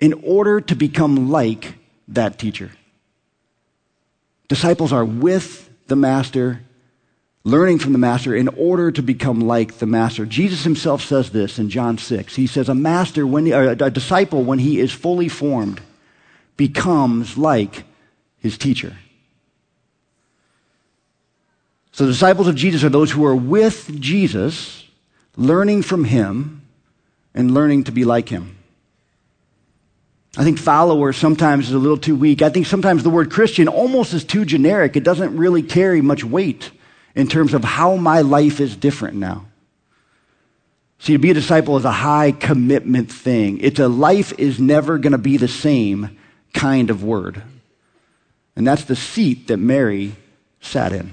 in 0.00 0.14
order 0.24 0.62
to 0.62 0.74
become 0.74 1.28
like 1.30 1.74
that 2.08 2.38
teacher. 2.38 2.70
Disciples 4.48 4.94
are 4.94 5.04
with 5.04 5.68
the 5.88 5.96
master, 5.96 6.62
learning 7.44 7.78
from 7.78 7.92
the 7.92 7.98
master 7.98 8.34
in 8.34 8.48
order 8.48 8.90
to 8.90 9.02
become 9.02 9.40
like 9.40 9.74
the 9.74 9.86
master. 9.86 10.24
Jesus 10.24 10.64
himself 10.64 11.02
says 11.02 11.30
this 11.30 11.58
in 11.58 11.68
John 11.68 11.98
6. 11.98 12.34
He 12.34 12.46
says, 12.46 12.68
A 12.70 12.74
master, 12.74 13.26
when, 13.26 13.46
a 13.52 13.90
disciple, 13.90 14.42
when 14.42 14.58
he 14.58 14.80
is 14.80 14.92
fully 14.92 15.28
formed, 15.28 15.80
becomes 16.56 17.36
like 17.36 17.84
his 18.38 18.56
teacher. 18.56 18.96
So 21.92 22.06
the 22.06 22.12
disciples 22.12 22.48
of 22.48 22.56
Jesus 22.56 22.82
are 22.82 22.88
those 22.88 23.10
who 23.10 23.24
are 23.24 23.36
with 23.36 24.00
Jesus, 24.00 24.84
learning 25.36 25.82
from 25.82 26.04
him, 26.04 26.62
and 27.34 27.52
learning 27.52 27.84
to 27.84 27.92
be 27.92 28.04
like 28.04 28.30
him. 28.30 28.56
I 30.36 30.42
think 30.42 30.58
follower 30.58 31.12
sometimes 31.12 31.68
is 31.68 31.74
a 31.74 31.78
little 31.78 31.98
too 31.98 32.16
weak. 32.16 32.42
I 32.42 32.48
think 32.48 32.66
sometimes 32.66 33.04
the 33.04 33.10
word 33.10 33.30
Christian 33.30 33.68
almost 33.68 34.14
is 34.14 34.24
too 34.24 34.44
generic. 34.44 34.96
It 34.96 35.04
doesn't 35.04 35.36
really 35.36 35.62
carry 35.62 36.00
much 36.00 36.24
weight 36.24 36.72
in 37.14 37.28
terms 37.28 37.54
of 37.54 37.64
how 37.64 37.96
my 37.96 38.20
life 38.20 38.60
is 38.60 38.76
different 38.76 39.16
now. 39.16 39.46
See, 40.98 41.12
to 41.12 41.18
be 41.18 41.30
a 41.30 41.34
disciple 41.34 41.76
is 41.76 41.84
a 41.84 41.92
high 41.92 42.32
commitment 42.32 43.12
thing. 43.12 43.58
It's 43.60 43.78
a 43.78 43.88
life 43.88 44.32
is 44.38 44.58
never 44.58 44.98
going 44.98 45.12
to 45.12 45.18
be 45.18 45.36
the 45.36 45.48
same 45.48 46.18
kind 46.52 46.90
of 46.90 47.04
word. 47.04 47.42
And 48.56 48.66
that's 48.66 48.84
the 48.84 48.96
seat 48.96 49.48
that 49.48 49.58
Mary 49.58 50.16
sat 50.60 50.92
in. 50.92 51.12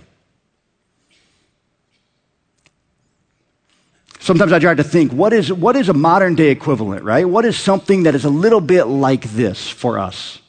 Sometimes 4.20 4.54
I 4.54 4.60
try 4.60 4.76
to 4.76 4.84
think, 4.84 5.12
what 5.12 5.34
is, 5.34 5.52
what 5.52 5.76
is 5.76 5.90
a 5.90 5.94
modern 5.94 6.36
day 6.36 6.52
equivalent, 6.52 7.04
right? 7.04 7.28
What 7.28 7.44
is 7.44 7.58
something 7.58 8.04
that 8.04 8.14
is 8.14 8.24
a 8.24 8.30
little 8.30 8.62
bit 8.62 8.84
like 8.86 9.24
this 9.24 9.68
for 9.68 9.98
us? 9.98 10.40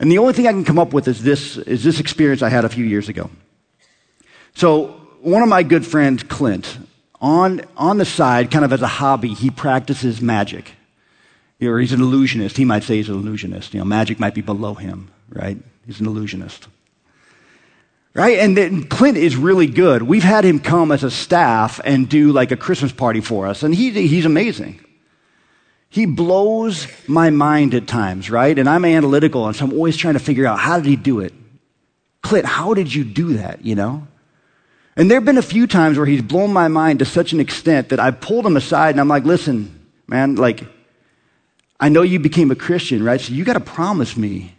And 0.00 0.10
the 0.10 0.18
only 0.18 0.32
thing 0.32 0.48
I 0.48 0.50
can 0.50 0.64
come 0.64 0.80
up 0.80 0.92
with 0.92 1.06
is 1.06 1.22
this, 1.22 1.56
is 1.56 1.84
this 1.84 2.00
experience 2.00 2.42
I 2.42 2.48
had 2.48 2.64
a 2.64 2.68
few 2.68 2.84
years 2.84 3.08
ago. 3.08 3.30
So, 4.54 4.88
one 5.20 5.42
of 5.42 5.48
my 5.48 5.62
good 5.62 5.86
friends, 5.86 6.22
Clint, 6.22 6.78
on, 7.20 7.62
on 7.76 7.98
the 7.98 8.04
side, 8.04 8.50
kind 8.50 8.64
of 8.64 8.72
as 8.72 8.82
a 8.82 8.88
hobby, 8.88 9.32
he 9.32 9.50
practices 9.50 10.20
magic. 10.20 10.72
Or 11.62 11.78
he's 11.78 11.92
an 11.92 12.00
illusionist. 12.00 12.56
He 12.56 12.64
might 12.64 12.82
say 12.82 12.96
he's 12.96 13.08
an 13.08 13.14
illusionist. 13.14 13.72
You 13.72 13.80
know, 13.80 13.84
magic 13.84 14.18
might 14.18 14.34
be 14.34 14.40
below 14.40 14.74
him, 14.74 15.10
right? 15.28 15.56
He's 15.86 16.00
an 16.00 16.06
illusionist. 16.06 16.66
Right? 18.14 18.40
And 18.40 18.56
then 18.56 18.84
Clint 18.84 19.16
is 19.16 19.36
really 19.36 19.68
good. 19.68 20.02
We've 20.02 20.24
had 20.24 20.44
him 20.44 20.58
come 20.58 20.90
as 20.90 21.04
a 21.04 21.10
staff 21.10 21.80
and 21.84 22.08
do 22.08 22.32
like 22.32 22.50
a 22.50 22.56
Christmas 22.56 22.92
party 22.92 23.20
for 23.20 23.46
us, 23.46 23.62
and 23.62 23.74
he, 23.74 23.90
he's 23.90 24.26
amazing. 24.26 24.80
He 25.88 26.06
blows 26.06 26.88
my 27.06 27.30
mind 27.30 27.74
at 27.74 27.86
times, 27.86 28.30
right? 28.30 28.58
And 28.58 28.68
I'm 28.68 28.84
analytical, 28.84 29.46
and 29.46 29.54
so 29.54 29.64
I'm 29.64 29.72
always 29.72 29.96
trying 29.96 30.14
to 30.14 30.20
figure 30.20 30.46
out 30.46 30.58
how 30.58 30.78
did 30.78 30.86
he 30.86 30.96
do 30.96 31.20
it? 31.20 31.32
Clint, 32.22 32.46
how 32.46 32.74
did 32.74 32.92
you 32.92 33.04
do 33.04 33.34
that, 33.34 33.64
you 33.64 33.74
know? 33.74 34.06
And 34.96 35.10
there 35.10 35.16
have 35.16 35.24
been 35.24 35.38
a 35.38 35.42
few 35.42 35.66
times 35.66 35.96
where 35.96 36.06
he's 36.06 36.22
blown 36.22 36.52
my 36.52 36.68
mind 36.68 36.98
to 36.98 37.04
such 37.04 37.32
an 37.32 37.40
extent 37.40 37.90
that 37.90 38.00
I 38.00 38.10
pulled 38.10 38.46
him 38.46 38.56
aside 38.56 38.90
and 38.90 39.00
I'm 39.00 39.08
like, 39.08 39.24
listen, 39.24 39.88
man, 40.06 40.34
like, 40.34 40.64
I 41.80 41.88
know 41.88 42.02
you 42.02 42.18
became 42.18 42.50
a 42.50 42.56
Christian, 42.56 43.02
right? 43.02 43.20
So 43.20 43.32
you 43.32 43.44
got 43.44 43.54
to 43.54 43.60
promise 43.60 44.16
me 44.16 44.54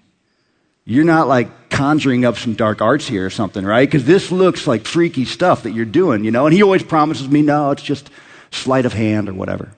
you're 0.85 1.05
not 1.05 1.27
like 1.27 1.69
conjuring 1.69 2.25
up 2.25 2.37
some 2.37 2.55
dark 2.55 2.81
arts 2.81 3.07
here 3.07 3.25
or 3.25 3.29
something, 3.29 3.65
right? 3.65 3.87
Because 3.87 4.05
this 4.05 4.31
looks 4.31 4.67
like 4.67 4.85
freaky 4.85 5.25
stuff 5.25 5.63
that 5.63 5.71
you're 5.71 5.85
doing, 5.85 6.23
you 6.23 6.31
know? 6.31 6.45
And 6.45 6.53
he 6.53 6.61
always 6.61 6.83
promises 6.83 7.29
me, 7.29 7.41
no, 7.41 7.71
it's 7.71 7.81
just 7.81 8.09
sleight 8.51 8.85
of 8.85 8.93
hand 8.93 9.29
or 9.29 9.33
whatever. 9.33 9.71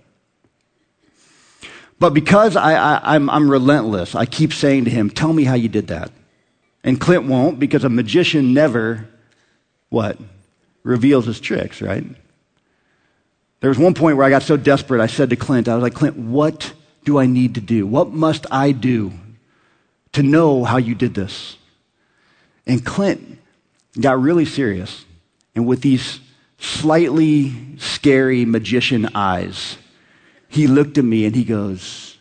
But 2.00 2.14
because 2.14 2.56
I, 2.56 3.00
I'm 3.16 3.50
relentless, 3.50 4.16
I 4.16 4.26
keep 4.26 4.52
saying 4.52 4.86
to 4.86 4.92
him, 4.92 5.10
tell 5.10 5.32
me 5.32 5.44
how 5.44 5.54
you 5.54 5.70
did 5.70 5.88
that. 5.88 6.12
And 6.84 7.00
Clint 7.00 7.26
won't 7.26 7.60
because 7.60 7.84
a 7.84 7.90
magician 7.90 8.54
never, 8.54 9.08
what? 9.90 10.18
Reveals 10.86 11.26
his 11.26 11.42
tricks, 11.42 11.82
right? 11.82 12.06
There 13.60 13.70
was 13.70 13.78
one 13.78 13.94
point 13.94 14.16
where 14.16 14.26
I 14.26 14.30
got 14.30 14.44
so 14.44 14.56
desperate, 14.56 15.02
I 15.02 15.08
said 15.08 15.30
to 15.32 15.36
Clint, 15.36 15.68
I 15.68 15.76
was 15.76 15.82
like, 15.82 15.96
Clint, 15.96 16.16
what 16.16 16.72
do 17.04 17.20
I 17.20 17.26
need 17.26 17.56
to 17.56 17.62
do? 17.62 17.86
What 17.86 18.12
must 18.12 18.46
I 18.52 18.72
do 18.72 19.12
to 20.16 20.24
know 20.24 20.64
how 20.64 20.78
you 20.78 20.96
did 20.96 21.14
this. 21.14 21.58
And 22.66 22.86
Clint 22.86 23.38
got 24.00 24.20
really 24.20 24.46
serious. 24.46 25.04
And 25.54 25.68
with 25.68 25.82
these 25.82 26.22
slightly 26.58 27.78
scary 27.78 28.46
magician 28.46 29.10
eyes, 29.14 29.78
he 30.48 30.68
looked 30.68 30.98
at 30.98 31.04
me 31.04 31.26
and 31.26 31.36
he 31.36 31.44
goes, 31.44 32.18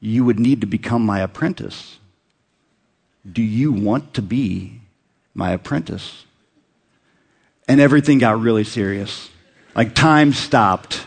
You 0.00 0.24
would 0.24 0.40
need 0.40 0.60
to 0.62 0.66
become 0.66 1.06
my 1.06 1.20
apprentice. 1.20 1.98
Do 3.30 3.40
you 3.40 3.72
want 3.72 4.14
to 4.14 4.22
be 4.22 4.80
my 5.32 5.52
apprentice? 5.52 6.24
And 7.68 7.80
everything 7.80 8.18
got 8.18 8.40
really 8.40 8.64
serious. 8.64 9.30
Like 9.74 9.94
time 9.94 10.32
stopped. 10.32 11.06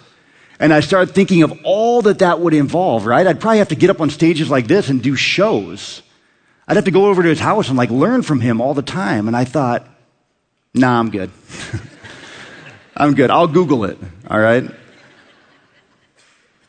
And 0.59 0.73
I 0.73 0.79
started 0.79 1.13
thinking 1.13 1.43
of 1.43 1.53
all 1.63 2.01
that 2.03 2.19
that 2.19 2.39
would 2.39 2.53
involve, 2.53 3.05
right? 3.05 3.27
I'd 3.27 3.41
probably 3.41 3.57
have 3.57 3.69
to 3.69 3.75
get 3.75 3.89
up 3.89 3.99
on 3.99 4.09
stages 4.09 4.49
like 4.49 4.67
this 4.67 4.89
and 4.89 5.01
do 5.01 5.15
shows. 5.15 6.01
I'd 6.67 6.77
have 6.77 6.85
to 6.85 6.91
go 6.91 7.07
over 7.07 7.21
to 7.21 7.29
his 7.29 7.39
house 7.39 7.67
and 7.67 7.77
like 7.77 7.91
learn 7.91 8.21
from 8.21 8.39
him 8.39 8.61
all 8.61 8.73
the 8.73 8.81
time. 8.81 9.27
And 9.27 9.35
I 9.35 9.45
thought, 9.45 9.87
nah, 10.73 10.99
I'm 10.99 11.11
good. 11.11 11.29
I'm 12.97 13.13
good. 13.13 13.29
I'll 13.29 13.47
Google 13.47 13.83
it. 13.83 13.97
All 14.29 14.39
right. 14.39 14.63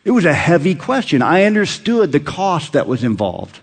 It 0.05 0.11
was 0.11 0.25
a 0.25 0.35
heavy 0.35 0.75
question. 0.75 1.23
I 1.23 1.45
understood 1.45 2.13
the 2.13 2.21
cost 2.21 2.75
that 2.75 2.87
was 2.87 3.05
involved. 3.05 3.61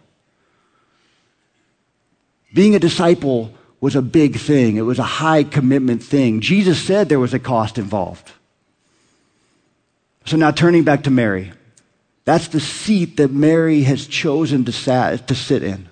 Being 2.54 2.76
a 2.76 2.80
disciple 2.80 3.54
was 3.84 3.98
a 3.98 4.02
big 4.02 4.38
thing. 4.38 4.78
It 4.78 4.84
was 4.84 4.98
a 4.98 5.04
high 5.04 5.44
commitment 5.44 6.02
thing. 6.02 6.40
Jesus 6.40 6.82
said 6.82 7.10
there 7.10 7.20
was 7.20 7.34
a 7.34 7.38
cost 7.38 7.78
involved. 7.78 8.32
So 10.24 10.38
now 10.38 10.52
turning 10.52 10.86
back 10.86 11.04
to 11.04 11.10
Mary. 11.10 11.52
That's 12.24 12.48
the 12.48 12.62
seat 12.62 13.18
that 13.18 13.34
Mary 13.34 13.82
has 13.82 14.08
chosen 14.08 14.64
to, 14.64 14.72
sat, 14.72 15.28
to 15.28 15.36
sit 15.36 15.64
in. 15.64 15.90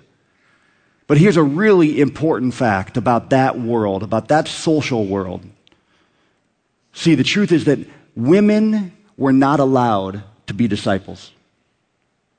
But 1.06 1.18
here's 1.18 1.36
a 1.36 1.42
really 1.42 2.00
important 2.00 2.54
fact 2.54 2.96
about 2.96 3.28
that 3.28 3.60
world, 3.60 4.02
about 4.02 4.28
that 4.28 4.48
social 4.48 5.04
world. 5.04 5.42
See, 6.94 7.14
the 7.14 7.22
truth 7.22 7.52
is 7.52 7.66
that 7.66 7.80
women 8.16 8.96
were 9.18 9.34
not 9.34 9.60
allowed 9.60 10.22
to 10.46 10.54
be 10.54 10.66
disciples. 10.66 11.30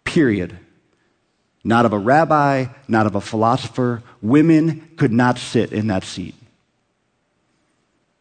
Period. 0.04 0.58
Not 1.64 1.86
of 1.86 1.94
a 1.94 1.98
rabbi, 1.98 2.66
not 2.88 3.06
of 3.06 3.16
a 3.16 3.22
philosopher. 3.22 4.04
Women 4.22 4.90
could 4.98 5.14
not 5.14 5.38
sit 5.38 5.72
in 5.72 5.88
that 5.88 6.04
seat. 6.04 6.36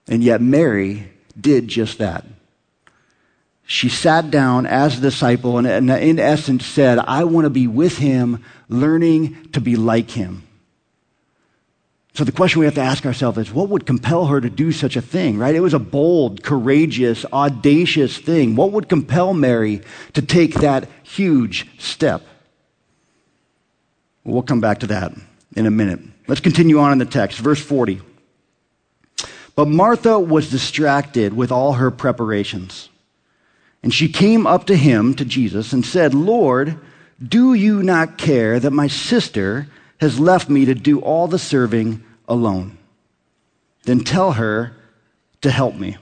And 0.07 0.23
yet 0.23 0.41
Mary 0.41 1.11
did 1.41 1.69
just 1.69 1.99
that. 1.99 2.25
She 3.65 3.89
sat 3.89 4.31
down 4.31 4.67
as 4.67 4.99
a 4.99 5.01
disciple 5.01 5.59
and, 5.59 5.91
in 5.91 6.19
essence 6.19 6.67
said, 6.67 6.99
I 6.99 7.25
want 7.25 7.47
to 7.47 7.51
be 7.51 7.67
with 7.67 7.99
him, 7.99 8.45
learning 8.69 9.51
to 9.53 9.61
be 9.61 9.77
like 9.77 10.11
him. 10.11 10.43
So 12.15 12.25
the 12.25 12.33
question 12.33 12.61
we 12.61 12.67
have 12.67 12.75
to 12.75 12.83
ask 12.83 13.07
ourselves 13.07 13.39
is 13.39 13.53
what 13.53 13.71
would 13.71 13.87
compel 13.87 14.27
her 14.27 14.41
to 14.41 14.51
do 14.51 14.71
such 14.71 14.97
a 14.97 15.01
thing, 15.01 15.39
right? 15.39 15.55
It 15.55 15.61
was 15.61 15.73
a 15.73 15.79
bold, 15.79 16.43
courageous, 16.43 17.25
audacious 17.33 18.19
thing. 18.19 18.55
What 18.55 18.73
would 18.73 18.91
compel 18.91 19.33
Mary 19.33 19.81
to 20.13 20.21
take 20.21 20.55
that 20.57 20.89
huge 21.03 21.67
step? 21.79 22.23
We'll 24.25 24.43
come 24.43 24.61
back 24.61 24.81
to 24.81 24.87
that 24.89 25.13
in 25.57 25.67
a 25.67 25.71
minute. 25.71 26.01
Let's 26.29 26.41
continue 26.41 26.79
on 26.79 26.93
in 26.93 26.99
the 26.99 27.05
text. 27.05 27.39
Verse 27.39 27.61
40. 27.61 28.01
But 29.55 29.69
Martha 29.69 30.19
was 30.19 30.51
distracted 30.51 31.35
with 31.35 31.53
all 31.53 31.75
her 31.75 31.91
preparations. 31.91 32.89
And 33.83 33.93
she 33.93 34.09
came 34.09 34.47
up 34.47 34.67
to 34.67 34.77
him, 34.77 35.15
to 35.15 35.25
Jesus, 35.25 35.73
and 35.73 35.85
said, 35.85 36.15
Lord, 36.15 36.79
do 37.23 37.53
you 37.53 37.83
not 37.83 38.17
care 38.17 38.61
that 38.61 38.71
my 38.71 38.87
sister 38.87 39.67
has 40.01 40.21
left 40.21 40.49
me 40.49 40.65
to 40.65 40.75
do 40.75 41.01
all 41.01 41.27
the 41.27 41.39
serving 41.39 42.03
alone? 42.29 42.79
Then 43.83 44.01
tell 44.01 44.33
her 44.33 44.75
to 45.43 45.51
help 45.51 45.75
me. 45.75 45.97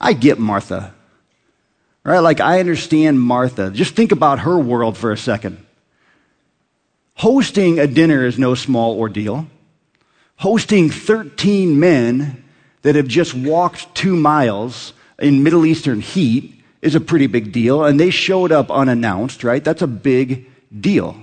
I 0.00 0.14
get 0.14 0.38
Martha. 0.38 0.94
Right? 2.04 2.20
Like, 2.20 2.40
I 2.40 2.60
understand 2.60 3.20
Martha. 3.20 3.70
Just 3.70 3.94
think 3.94 4.12
about 4.12 4.40
her 4.40 4.58
world 4.58 4.96
for 4.96 5.12
a 5.12 5.18
second. 5.18 5.65
Hosting 7.16 7.78
a 7.78 7.86
dinner 7.86 8.26
is 8.26 8.38
no 8.38 8.54
small 8.54 8.98
ordeal. 8.98 9.46
Hosting 10.36 10.90
13 10.90 11.80
men 11.80 12.44
that 12.82 12.94
have 12.94 13.08
just 13.08 13.34
walked 13.34 13.94
two 13.94 14.14
miles 14.14 14.92
in 15.18 15.42
Middle 15.42 15.64
Eastern 15.64 16.00
heat 16.00 16.62
is 16.82 16.94
a 16.94 17.00
pretty 17.00 17.26
big 17.26 17.52
deal, 17.52 17.84
and 17.84 17.98
they 17.98 18.10
showed 18.10 18.52
up 18.52 18.70
unannounced, 18.70 19.44
right? 19.44 19.64
That's 19.64 19.80
a 19.80 19.86
big 19.86 20.50
deal. 20.78 21.16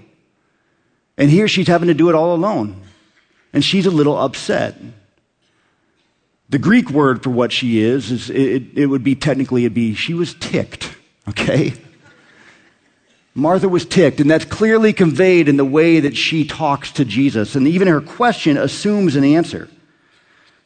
And 1.15 1.29
here 1.29 1.47
she's 1.47 1.67
having 1.67 1.87
to 1.89 1.93
do 1.93 2.09
it 2.09 2.15
all 2.15 2.33
alone, 2.33 2.81
and 3.53 3.63
she's 3.63 3.85
a 3.85 3.91
little 3.91 4.17
upset. 4.17 4.75
The 6.49 6.57
Greek 6.57 6.89
word 6.89 7.21
for 7.21 7.29
what 7.29 7.51
she 7.51 7.81
is, 7.81 8.11
is 8.11 8.29
it, 8.31 8.63
it 8.75 8.87
would 8.87 9.03
be 9.03 9.13
technically, 9.13 9.65
it'd 9.65 9.75
be 9.75 9.93
she 9.93 10.15
was 10.15 10.33
ticked, 10.33 10.97
okay? 11.29 11.75
Martha 13.35 13.67
was 13.67 13.85
ticked, 13.85 14.19
and 14.19 14.29
that's 14.29 14.45
clearly 14.45 14.93
conveyed 14.93 15.49
in 15.49 15.57
the 15.57 15.65
way 15.65 15.99
that 15.99 16.15
she 16.15 16.45
talks 16.45 16.91
to 16.93 17.05
Jesus. 17.05 17.55
And 17.55 17.67
even 17.67 17.87
her 17.87 18.01
question 18.01 18.57
assumes 18.57 19.15
an 19.15 19.23
answer. 19.23 19.69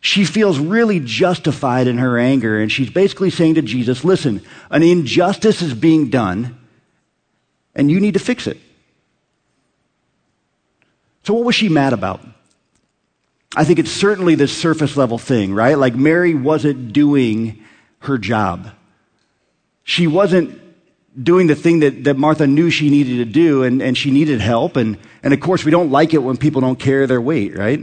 She 0.02 0.26
feels 0.26 0.60
really 0.60 1.00
justified 1.00 1.88
in 1.88 1.98
her 1.98 2.18
anger, 2.18 2.60
and 2.60 2.72
she's 2.72 2.90
basically 2.90 3.30
saying 3.30 3.56
to 3.56 3.62
Jesus, 3.62 4.04
Listen, 4.04 4.42
an 4.70 4.84
injustice 4.84 5.62
is 5.62 5.74
being 5.74 6.10
done, 6.10 6.58
and 7.74 7.90
you 7.90 8.00
need 8.00 8.14
to 8.14 8.20
fix 8.20 8.48
it. 8.48 8.58
So, 11.24 11.34
what 11.34 11.46
was 11.46 11.56
she 11.56 11.70
mad 11.70 11.94
about? 11.94 12.22
I 13.56 13.64
think 13.64 13.80
it's 13.80 13.92
certainly 13.92 14.36
this 14.36 14.56
surface 14.56 14.98
level 14.98 15.18
thing, 15.18 15.54
right? 15.54 15.78
Like 15.78 15.96
Mary 15.96 16.36
wasn't 16.36 16.94
doing 16.94 17.64
her 18.00 18.18
job. 18.18 18.70
She 19.84 20.06
wasn't 20.06 20.62
doing 21.22 21.48
the 21.48 21.56
thing 21.56 21.80
that, 21.80 22.04
that 22.04 22.18
Martha 22.18 22.46
knew 22.48 22.70
she 22.70 22.90
needed 22.90 23.18
to 23.18 23.26
do, 23.26 23.64
and, 23.64 23.82
and 23.82 23.98
she 23.98 24.12
needed 24.12 24.40
help. 24.42 24.76
And, 24.76 24.98
and 25.24 25.34
of 25.34 25.40
course, 25.40 25.66
we 25.66 25.72
don't 25.72 25.92
like 25.92 26.14
it 26.14 26.20
when 26.20 26.38
people 26.38 26.62
don't 26.62 26.80
carry 26.80 27.06
their 27.06 27.22
weight, 27.22 27.58
right? 27.58 27.80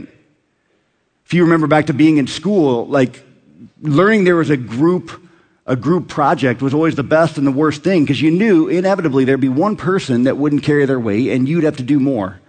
If 1.25 1.33
you 1.33 1.43
remember 1.43 1.67
back 1.67 1.87
to 1.87 1.93
being 1.93 2.17
in 2.17 2.27
school, 2.27 2.87
like 2.87 3.23
learning 3.81 4.23
there 4.23 4.35
was 4.35 4.49
a 4.49 4.57
group, 4.57 5.21
a 5.65 5.75
group 5.75 6.07
project 6.07 6.61
was 6.61 6.73
always 6.73 6.95
the 6.95 7.03
best 7.03 7.37
and 7.37 7.45
the 7.45 7.51
worst 7.51 7.83
thing 7.83 8.03
because 8.03 8.21
you 8.21 8.31
knew 8.31 8.67
inevitably 8.67 9.25
there'd 9.25 9.41
be 9.41 9.49
one 9.49 9.75
person 9.75 10.23
that 10.23 10.37
wouldn't 10.37 10.63
carry 10.63 10.85
their 10.85 10.99
weight 10.99 11.31
and 11.31 11.49
you'd 11.49 11.63
have 11.63 11.77
to 11.77 11.83
do 11.83 11.99
more. 11.99 12.39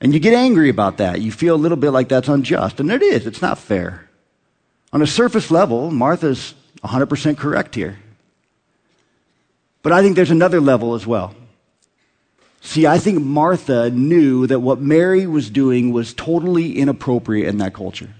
And 0.00 0.12
you 0.12 0.20
get 0.20 0.34
angry 0.34 0.68
about 0.68 0.98
that. 0.98 1.20
You 1.20 1.32
feel 1.32 1.54
a 1.54 1.56
little 1.56 1.76
bit 1.76 1.92
like 1.92 2.08
that's 2.08 2.28
unjust. 2.28 2.80
And 2.80 2.90
it 2.90 3.02
is, 3.02 3.26
it's 3.26 3.40
not 3.40 3.58
fair. 3.58 4.08
On 4.92 5.00
a 5.00 5.06
surface 5.06 5.50
level, 5.50 5.90
Martha's 5.90 6.54
100% 6.84 7.38
correct 7.38 7.74
here. 7.74 7.98
But 9.82 9.92
I 9.92 10.02
think 10.02 10.16
there's 10.16 10.30
another 10.30 10.60
level 10.60 10.94
as 10.94 11.06
well. 11.06 11.34
See, 12.60 12.86
I 12.86 12.98
think 12.98 13.20
Martha 13.20 13.90
knew 13.90 14.46
that 14.46 14.60
what 14.60 14.80
Mary 14.80 15.26
was 15.26 15.50
doing 15.50 15.92
was 15.92 16.14
totally 16.14 16.78
inappropriate 16.78 17.48
in 17.48 17.58
that 17.58 17.74
culture. 17.74 18.10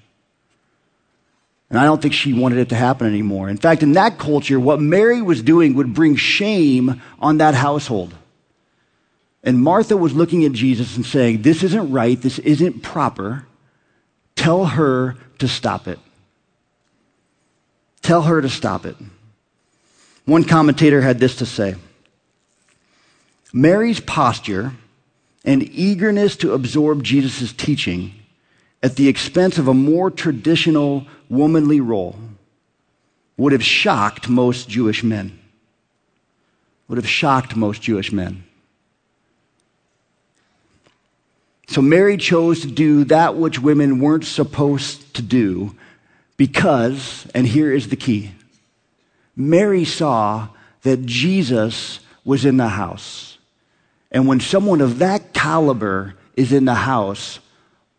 And 1.71 1.79
I 1.79 1.85
don't 1.85 2.03
think 2.03 2.13
she 2.13 2.35
wanted 2.35 2.59
it 2.59 2.69
to 2.71 2.75
happen 2.75 3.07
anymore. 3.07 3.49
In 3.49 3.57
fact, 3.57 3.83
in 3.83 3.93
that 3.93 4.19
culture, 4.19 4.61
what 4.61 4.81
Mary 4.81 5.23
was 5.23 5.41
doing 5.43 5.75
would 5.75 5.95
bring 5.95 6.17
shame 6.17 7.01
on 7.21 7.39
that 7.39 7.55
household. 7.55 8.15
And 9.45 9.63
Martha 9.63 9.97
was 9.97 10.13
looking 10.13 10.45
at 10.45 10.53
Jesus 10.53 10.97
and 10.97 11.07
saying, 11.07 11.43
This 11.43 11.63
isn't 11.63 11.91
right. 11.91 12.21
This 12.21 12.39
isn't 12.41 12.83
proper. 12.83 13.47
Tell 14.37 14.67
her 14.67 15.17
to 15.39 15.49
stop 15.49 15.89
it. 15.89 15.99
Tell 18.03 18.23
her 18.23 18.43
to 18.43 18.49
stop 18.49 18.85
it. 18.85 18.97
One 20.25 20.45
commentator 20.45 21.01
had 21.01 21.19
this 21.19 21.37
to 21.37 21.47
say 21.47 21.75
Mary's 23.53 24.01
posture 24.01 24.73
and 25.45 25.63
eagerness 25.63 26.37
to 26.37 26.53
absorb 26.53 27.03
Jesus' 27.03 27.53
teaching 27.53 28.15
at 28.83 28.97
the 28.97 29.09
expense 29.09 29.59
of 29.59 29.69
a 29.69 29.75
more 29.75 30.11
traditional 30.11 31.07
womanly 31.29 31.81
role 31.81 32.17
would 33.37 33.53
have 33.53 33.65
shocked 33.65 34.29
most 34.29 34.69
Jewish 34.69 35.03
men. 35.03 35.39
Would 36.89 36.99
have 36.99 37.09
shocked 37.09 37.57
most 37.57 37.83
Jewish 37.83 38.13
men. 38.13 38.45
So 41.69 41.81
Mary 41.81 42.17
chose 42.17 42.61
to 42.61 42.67
do 42.67 43.05
that 43.05 43.37
which 43.37 43.59
women 43.59 43.99
weren't 43.99 44.27
supposed 44.27 45.15
to 45.15 45.23
do 45.23 45.75
because, 46.37 47.27
and 47.35 47.47
here 47.47 47.73
is 47.73 47.89
the 47.89 47.97
key 47.97 48.33
Mary 49.37 49.85
saw 49.85 50.49
that 50.83 51.07
Jesus 51.07 52.01
was 52.25 52.45
in 52.45 52.57
the 52.57 52.69
house. 52.69 53.39
And 54.11 54.27
when 54.27 54.41
someone 54.41 54.81
of 54.81 54.99
that 54.99 55.33
caliber 55.33 56.15
is 56.37 56.53
in 56.53 56.65
the 56.65 56.75
house, 56.75 57.39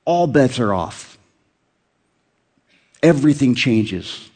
all 0.06 0.28
bets 0.28 0.60
are 0.60 0.74
off. 0.74 1.18
Everything 3.02 3.56
changes. 3.56 4.30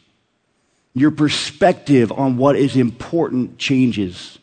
Your 0.94 1.10
perspective 1.10 2.10
on 2.10 2.36
what 2.36 2.56
is 2.56 2.76
important 2.76 3.58
changes. 3.58 4.38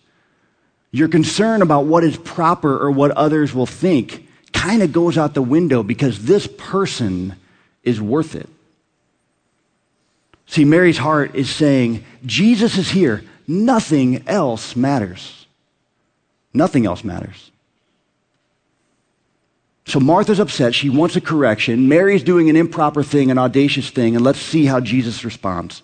Your 0.91 1.09
concern 1.09 1.61
about 1.61 1.85
what 1.85 2.03
is 2.03 2.15
proper 2.15 2.77
or 2.77 2.89
what 2.89 3.11
others 3.11 3.53
will 3.53 3.65
think 3.65 4.27
kind 4.53 4.81
of 4.81 4.93
goes 4.93 5.17
out 5.17 5.33
the 5.33 5.41
window 5.41 5.83
because 5.83 6.25
this 6.25 6.47
person 6.47 7.35
is 7.83 8.01
worth 8.01 8.35
it. 8.35 8.49
See, 10.47 10.63
Mary's 10.63 10.97
heart 10.97 11.35
is 11.35 11.49
saying, 11.49 12.05
Jesus 12.25 12.77
is 12.77 12.89
here. 12.89 13.23
Nothing 13.47 14.27
else 14.27 14.75
matters. 14.75 15.45
Nothing 16.53 16.85
else 16.85 17.03
matters. 17.03 17.51
So 19.85 19.99
Martha's 19.99 20.39
upset. 20.39 20.73
She 20.73 20.89
wants 20.89 21.15
a 21.15 21.21
correction. 21.21 21.87
Mary's 21.87 22.23
doing 22.23 22.49
an 22.49 22.55
improper 22.55 23.03
thing, 23.03 23.29
an 23.29 23.37
audacious 23.37 23.89
thing, 23.89 24.15
and 24.15 24.23
let's 24.23 24.39
see 24.39 24.65
how 24.65 24.79
Jesus 24.79 25.23
responds. 25.23 25.83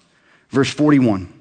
Verse 0.49 0.71
41. 0.71 1.31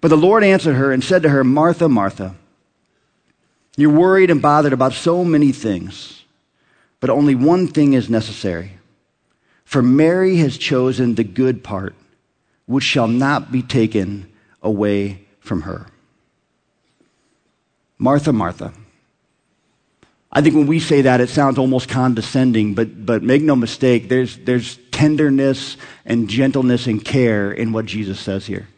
But 0.00 0.08
the 0.08 0.16
Lord 0.16 0.44
answered 0.44 0.74
her 0.74 0.92
and 0.92 1.02
said 1.02 1.22
to 1.22 1.28
her, 1.30 1.42
Martha, 1.42 1.88
Martha, 1.88 2.34
you're 3.76 3.90
worried 3.90 4.30
and 4.30 4.42
bothered 4.42 4.72
about 4.72 4.92
so 4.92 5.24
many 5.24 5.52
things, 5.52 6.24
but 7.00 7.10
only 7.10 7.34
one 7.34 7.68
thing 7.68 7.94
is 7.94 8.10
necessary. 8.10 8.72
For 9.64 9.82
Mary 9.82 10.36
has 10.36 10.58
chosen 10.58 11.14
the 11.14 11.24
good 11.24 11.62
part, 11.62 11.94
which 12.68 12.84
shall 12.84 13.08
not 13.08 13.50
be 13.50 13.62
taken 13.62 14.30
away 14.62 15.26
from 15.40 15.62
her. 15.62 15.86
Martha, 17.98 18.32
Martha. 18.32 18.72
I 20.30 20.40
think 20.40 20.54
when 20.54 20.68
we 20.68 20.78
say 20.78 21.02
that, 21.02 21.20
it 21.20 21.30
sounds 21.30 21.58
almost 21.58 21.88
condescending, 21.88 22.74
but, 22.74 23.04
but 23.04 23.24
make 23.24 23.42
no 23.42 23.56
mistake, 23.56 24.08
there's, 24.08 24.36
there's 24.36 24.76
tenderness 24.92 25.76
and 26.04 26.28
gentleness 26.28 26.86
and 26.86 27.04
care 27.04 27.50
in 27.50 27.72
what 27.72 27.86
Jesus 27.86 28.20
says 28.20 28.46
here. 28.46 28.68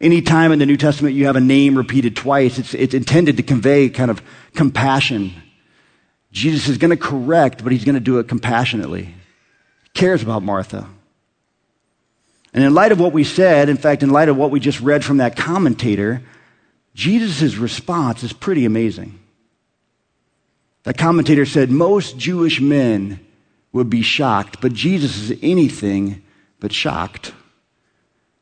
Anytime 0.00 0.52
in 0.52 0.58
the 0.58 0.66
New 0.66 0.76
Testament 0.76 1.14
you 1.14 1.26
have 1.26 1.36
a 1.36 1.40
name 1.40 1.78
repeated 1.78 2.16
twice, 2.16 2.58
it's, 2.58 2.74
it's 2.74 2.92
intended 2.92 3.38
to 3.38 3.42
convey 3.42 3.88
kind 3.88 4.10
of 4.10 4.20
compassion. 4.54 5.32
Jesus 6.32 6.68
is 6.68 6.76
going 6.76 6.90
to 6.90 6.96
correct, 6.96 7.62
but 7.62 7.72
he's 7.72 7.84
going 7.84 7.94
to 7.94 8.00
do 8.00 8.18
it 8.18 8.28
compassionately 8.28 9.14
cares 9.94 10.22
about 10.22 10.42
Martha. 10.42 10.86
And 12.52 12.62
in 12.62 12.74
light 12.74 12.92
of 12.92 13.00
what 13.00 13.12
we 13.12 13.24
said, 13.24 13.68
in 13.68 13.76
fact, 13.76 14.02
in 14.02 14.10
light 14.10 14.28
of 14.28 14.36
what 14.36 14.50
we 14.50 14.60
just 14.60 14.80
read 14.80 15.04
from 15.04 15.18
that 15.18 15.36
commentator, 15.36 16.22
Jesus' 16.94 17.56
response 17.56 18.22
is 18.22 18.32
pretty 18.32 18.64
amazing. 18.64 19.18
That 20.82 20.98
commentator 20.98 21.46
said 21.46 21.70
most 21.70 22.18
Jewish 22.18 22.60
men 22.60 23.20
would 23.72 23.88
be 23.88 24.02
shocked, 24.02 24.60
but 24.60 24.74
Jesus 24.74 25.16
is 25.16 25.38
anything 25.42 26.22
but 26.60 26.72
shocked. 26.72 27.32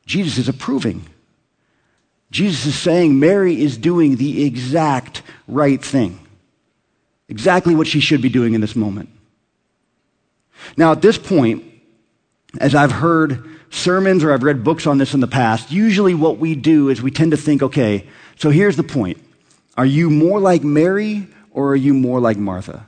Jesus 0.05 0.37
is 0.37 0.49
approving. 0.49 1.05
Jesus 2.31 2.65
is 2.65 2.77
saying 2.77 3.19
Mary 3.19 3.61
is 3.61 3.77
doing 3.77 4.15
the 4.15 4.43
exact 4.45 5.21
right 5.47 5.83
thing, 5.83 6.19
exactly 7.29 7.75
what 7.75 7.87
she 7.87 7.99
should 7.99 8.21
be 8.21 8.29
doing 8.29 8.53
in 8.53 8.61
this 8.61 8.75
moment. 8.75 9.09
Now, 10.75 10.91
at 10.91 11.01
this 11.01 11.17
point, 11.17 11.63
as 12.59 12.75
I've 12.75 12.91
heard 12.91 13.49
sermons 13.71 14.23
or 14.23 14.31
I've 14.31 14.43
read 14.43 14.63
books 14.63 14.85
on 14.85 14.99
this 14.99 15.13
in 15.13 15.19
the 15.19 15.27
past, 15.27 15.71
usually 15.71 16.13
what 16.13 16.37
we 16.37 16.55
do 16.55 16.89
is 16.89 17.01
we 17.01 17.09
tend 17.09 17.31
to 17.31 17.37
think, 17.37 17.63
okay, 17.63 18.07
so 18.37 18.49
here's 18.49 18.75
the 18.77 18.83
point. 18.83 19.17
Are 19.77 19.85
you 19.85 20.09
more 20.09 20.39
like 20.39 20.63
Mary 20.63 21.27
or 21.51 21.69
are 21.69 21.75
you 21.75 21.93
more 21.93 22.19
like 22.19 22.37
Martha? 22.37 22.85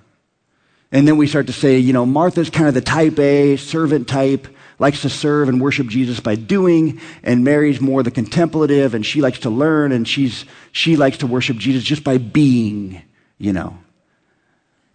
And 0.91 1.07
then 1.07 1.17
we 1.17 1.25
start 1.25 1.47
to 1.47 1.53
say, 1.53 1.79
you 1.79 1.91
know, 1.91 2.05
Martha's 2.05 2.51
kind 2.51 2.67
of 2.67 2.75
the 2.75 2.81
type 2.81 3.17
A, 3.17 3.57
servant 3.57 4.07
type, 4.07 4.47
likes 4.77 5.01
to 5.01 5.09
serve 5.09 5.49
and 5.49 5.61
worship 5.61 5.87
Jesus 5.87 6.19
by 6.19 6.35
doing, 6.35 6.99
and 7.23 7.43
Mary's 7.43 7.81
more 7.81 8.03
the 8.03 8.11
contemplative, 8.11 8.93
and 8.93 9.05
she 9.05 9.21
likes 9.21 9.39
to 9.39 9.49
learn, 9.49 9.91
and 9.91 10.07
she's, 10.07 10.45
she 10.71 10.95
likes 10.95 11.17
to 11.19 11.27
worship 11.27 11.57
Jesus 11.57 11.83
just 11.83 12.03
by 12.03 12.17
being, 12.17 13.01
you 13.37 13.53
know. 13.53 13.77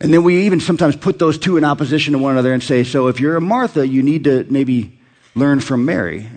And 0.01 0.13
then 0.13 0.23
we 0.23 0.47
even 0.47 0.61
sometimes 0.61 0.95
put 0.95 1.19
those 1.19 1.39
two 1.39 1.57
in 1.57 1.65
opposition 1.65 2.13
to 2.13 2.19
one 2.19 2.33
another 2.33 2.53
and 2.53 2.63
say, 2.63 2.85
so 2.85 3.09
if 3.09 3.19
you're 3.19 3.37
a 3.37 3.41
Martha, 3.41 3.87
you 3.87 4.03
need 4.03 4.25
to 4.25 4.47
maybe 4.49 4.98
learn 5.35 5.61
from 5.61 5.85
Mary. 5.85 6.29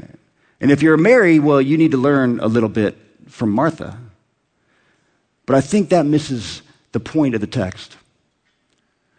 And 0.60 0.72
if 0.72 0.82
you're 0.82 0.98
Mary, 0.98 1.40
well, 1.40 1.62
you 1.62 1.78
need 1.78 1.92
to 1.92 1.98
learn 1.98 2.40
a 2.40 2.48
little 2.48 2.70
bit 2.70 2.98
from 3.28 3.52
Martha. 3.52 3.98
But 5.46 5.56
I 5.56 5.62
think 5.62 5.90
that 5.90 6.06
misses 6.06 6.62
the 6.92 7.00
point 7.00 7.36
of 7.36 7.42
the 7.42 7.48
text. 7.48 7.98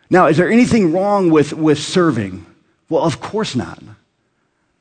Now, 0.08 0.26
is 0.26 0.37
there 0.37 0.50
anything 0.50 0.92
wrong 0.92 1.30
with, 1.30 1.52
with 1.52 1.78
serving? 1.78 2.46
Well, 2.88 3.02
of 3.02 3.20
course 3.20 3.56
not. 3.56 3.82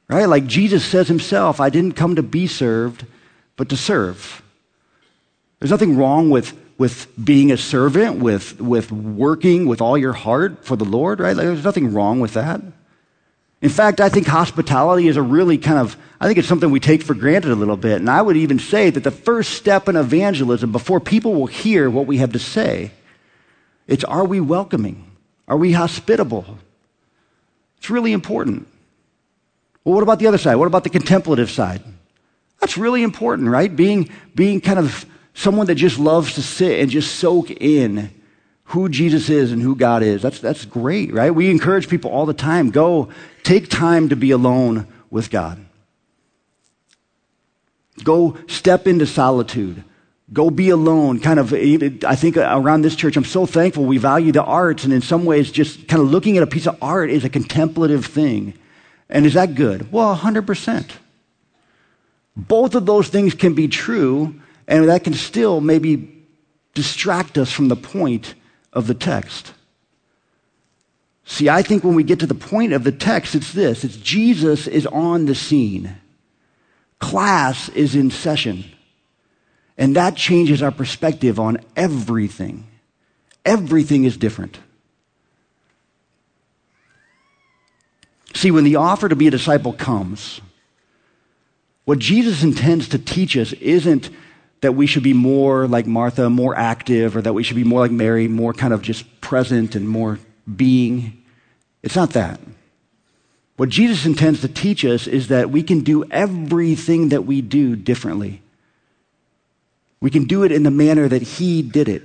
Right? 0.08 0.26
Like 0.26 0.46
Jesus 0.46 0.86
says 0.86 1.08
himself, 1.08 1.60
I 1.60 1.70
didn't 1.70 1.94
come 1.94 2.16
to 2.16 2.24
be 2.24 2.48
served, 2.48 3.06
but 3.56 3.70
to 3.70 3.78
serve. 3.78 4.42
There's 5.60 5.72
nothing 5.72 5.98
wrong 5.98 6.30
with 6.30 6.54
with 6.82 7.08
being 7.24 7.52
a 7.52 7.58
servant, 7.58 8.18
with, 8.18 8.60
with 8.60 8.92
working 8.92 9.68
with 9.68 9.82
all 9.82 9.96
your 9.96 10.14
heart 10.14 10.66
for 10.66 10.76
the 10.76 10.84
Lord, 10.84 11.20
right? 11.20 11.36
Like, 11.36 11.46
there's 11.46 11.64
nothing 11.64 11.94
wrong 11.94 12.20
with 12.20 12.34
that. 12.34 12.60
In 13.62 13.70
fact, 13.70 14.02
I 14.02 14.10
think 14.10 14.26
hospitality 14.26 15.08
is 15.08 15.18
a 15.18 15.22
really 15.22 15.58
kind 15.58 15.78
of, 15.78 15.96
I 16.20 16.26
think 16.26 16.40
it's 16.40 16.48
something 16.48 16.72
we 16.72 16.80
take 16.80 17.04
for 17.04 17.14
granted 17.14 17.52
a 17.52 17.56
little 17.56 17.78
bit. 17.78 17.98
And 17.98 18.10
I 18.10 18.22
would 18.22 18.36
even 18.36 18.58
say 18.58 18.90
that 18.90 19.04
the 19.04 19.12
first 19.12 19.54
step 19.54 19.88
in 19.88 19.96
evangelism, 19.96 20.72
before 20.72 21.00
people 21.00 21.36
will 21.36 21.48
hear 21.48 21.90
what 21.90 22.08
we 22.08 22.18
have 22.18 22.34
to 22.34 22.40
say, 22.40 22.92
it's 23.88 24.04
are 24.04 24.26
we 24.26 24.40
welcoming? 24.40 25.12
Are 25.48 25.58
we 25.58 25.74
hospitable? 25.74 26.58
It's 27.78 27.90
really 27.90 28.14
important. 28.14 28.68
Well, 29.84 29.96
what 29.96 30.04
about 30.04 30.20
the 30.20 30.28
other 30.28 30.38
side? 30.38 30.56
What 30.56 30.68
about 30.68 30.84
the 30.84 30.90
contemplative 30.90 31.52
side? 31.52 31.84
That's 32.60 32.78
really 32.78 33.04
important, 33.04 33.50
right? 33.50 33.76
Being, 33.76 34.10
being 34.34 34.62
kind 34.62 34.80
of 34.80 35.06
someone 35.34 35.68
that 35.68 35.76
just 35.76 36.00
loves 36.00 36.34
to 36.36 36.42
sit 36.42 36.80
and 36.80 36.90
just 36.90 37.16
soak 37.16 37.52
in 37.52 38.12
who 38.66 38.88
Jesus 38.88 39.30
is 39.30 39.52
and 39.52 39.62
who 39.62 39.76
God 39.76 40.04
is. 40.04 40.22
That's, 40.22 40.40
that's 40.40 40.66
great, 40.66 41.12
right? 41.14 41.32
We 41.32 41.52
encourage 41.52 41.90
people 41.90 42.12
all 42.12 42.26
the 42.26 42.34
time 42.34 42.70
go 42.70 43.10
take 43.44 43.70
time 43.70 44.10
to 44.10 44.16
be 44.16 44.32
alone 44.32 44.88
with 45.10 45.30
God. 45.30 45.66
Go 48.04 48.38
step 48.48 48.88
into 48.88 49.06
solitude. 49.06 49.84
Go 50.34 50.50
be 50.50 50.70
alone. 50.70 51.20
Kind 51.20 51.40
of, 51.40 51.54
I 51.54 52.16
think 52.16 52.38
around 52.38 52.84
this 52.84 52.96
church, 52.96 53.18
I'm 53.18 53.26
so 53.26 53.46
thankful 53.46 53.84
we 53.84 53.98
value 53.98 54.32
the 54.32 54.44
arts, 54.44 54.86
and 54.86 54.94
in 54.94 55.02
some 55.02 55.26
ways, 55.26 55.52
just 55.52 55.88
kind 55.88 56.02
of 56.02 56.10
looking 56.10 56.38
at 56.38 56.44
a 56.44 56.48
piece 56.48 56.68
of 56.68 56.78
art 56.82 57.10
is 57.10 57.26
a 57.26 57.30
contemplative 57.30 58.06
thing. 58.06 58.54
And 59.10 59.26
is 59.26 59.34
that 59.34 59.56
good? 59.56 59.92
Well, 59.92 60.16
100%. 60.16 60.90
Both 62.38 62.76
of 62.76 62.86
those 62.86 63.10
things 63.10 63.36
can 63.36 63.54
be 63.54 63.68
true, 63.68 64.36
and 64.68 64.88
that 64.88 65.04
can 65.04 65.14
still 65.14 65.60
maybe 65.60 66.26
distract 66.74 67.38
us 67.38 67.52
from 67.52 67.68
the 67.68 67.76
point 67.76 68.36
of 68.72 68.88
the 68.88 68.94
text. 68.94 69.54
See, 71.26 71.50
I 71.50 71.62
think 71.62 71.84
when 71.84 71.96
we 71.96 72.04
get 72.04 72.20
to 72.20 72.28
the 72.28 72.36
point 72.36 72.74
of 72.74 72.84
the 72.84 72.92
text, 72.92 73.36
it's 73.36 73.54
this 73.54 73.84
it's 73.84 73.98
Jesus 73.98 74.68
is 74.68 74.86
on 74.88 75.26
the 75.26 75.36
scene, 75.36 75.98
class 77.00 77.70
is 77.70 77.96
in 77.96 78.12
session. 78.12 78.66
And 79.78 79.96
that 79.96 80.16
changes 80.16 80.62
our 80.62 80.72
perspective 80.72 81.40
on 81.40 81.58
everything. 81.76 82.68
Everything 83.44 84.04
is 84.04 84.16
different. 84.16 84.60
See, 88.36 88.52
when 88.52 88.64
the 88.64 88.76
offer 88.76 89.10
to 89.10 89.16
be 89.16 89.28
a 89.28 89.32
disciple 89.32 89.74
comes, 89.74 90.42
what 91.86 92.00
Jesus 92.00 92.44
intends 92.44 92.90
to 92.90 93.00
teach 93.00 93.36
us 93.36 93.54
isn't 93.54 94.10
that 94.62 94.74
we 94.74 94.86
should 94.86 95.04
be 95.04 95.14
more 95.14 95.68
like 95.68 95.88
Martha, 95.88 96.30
more 96.30 96.56
active, 96.56 97.16
or 97.16 97.22
that 97.22 97.34
we 97.34 97.44
should 97.44 97.56
be 97.56 97.64
more 97.64 97.80
like 97.80 97.92
Mary, 97.92 98.28
more 98.28 98.54
kind 98.54 98.74
of 98.74 98.82
just 98.82 99.20
present 99.20 99.76
and 99.76 99.90
more 99.90 100.20
being. 100.56 101.24
It's 101.84 101.96
not 101.96 102.12
that. 102.12 102.40
What 103.58 103.70
Jesus 103.70 104.06
intends 104.06 104.42
to 104.42 104.48
teach 104.48 104.84
us 104.86 105.08
is 105.08 105.28
that 105.28 105.52
we 105.52 105.64
can 105.64 105.82
do 105.82 106.04
everything 106.06 107.10
that 107.10 107.26
we 107.26 107.42
do 107.42 107.76
differently. 107.76 108.42
We 110.00 110.10
can 110.10 110.24
do 110.24 110.44
it 110.44 110.52
in 110.52 110.64
the 110.64 110.72
manner 110.72 111.08
that 111.08 111.22
He 111.22 111.62
did 111.62 111.88
it. 111.88 112.04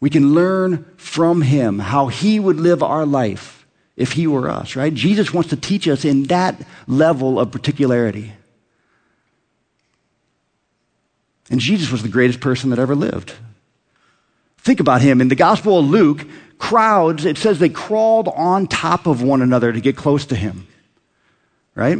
We 0.00 0.10
can 0.10 0.34
learn 0.34 0.86
from 0.96 1.42
Him 1.42 1.78
how 1.78 2.08
He 2.08 2.40
would 2.40 2.58
live 2.58 2.82
our 2.82 3.04
life 3.04 3.66
if 3.96 4.12
He 4.12 4.26
were 4.26 4.48
us, 4.48 4.76
right? 4.76 4.92
Jesus 4.94 5.32
wants 5.32 5.50
to 5.50 5.56
teach 5.56 5.88
us 5.88 6.04
in 6.04 6.24
that 6.24 6.60
level 6.86 7.38
of 7.38 7.50
particularity. 7.50 8.32
And 11.50 11.60
Jesus 11.60 11.90
was 11.90 12.02
the 12.02 12.08
greatest 12.08 12.40
person 12.40 12.70
that 12.70 12.78
ever 12.78 12.94
lived. 12.94 13.34
Think 14.58 14.80
about 14.80 15.00
him. 15.00 15.20
In 15.20 15.28
the 15.28 15.36
Gospel 15.36 15.78
of 15.78 15.86
Luke, 15.86 16.26
crowds, 16.58 17.24
it 17.24 17.38
says 17.38 17.58
they 17.58 17.68
crawled 17.68 18.28
on 18.28 18.66
top 18.66 19.06
of 19.06 19.22
one 19.22 19.42
another 19.42 19.72
to 19.72 19.80
get 19.80 19.96
close 19.96 20.26
to 20.26 20.36
him, 20.36 20.66
right? 21.74 21.98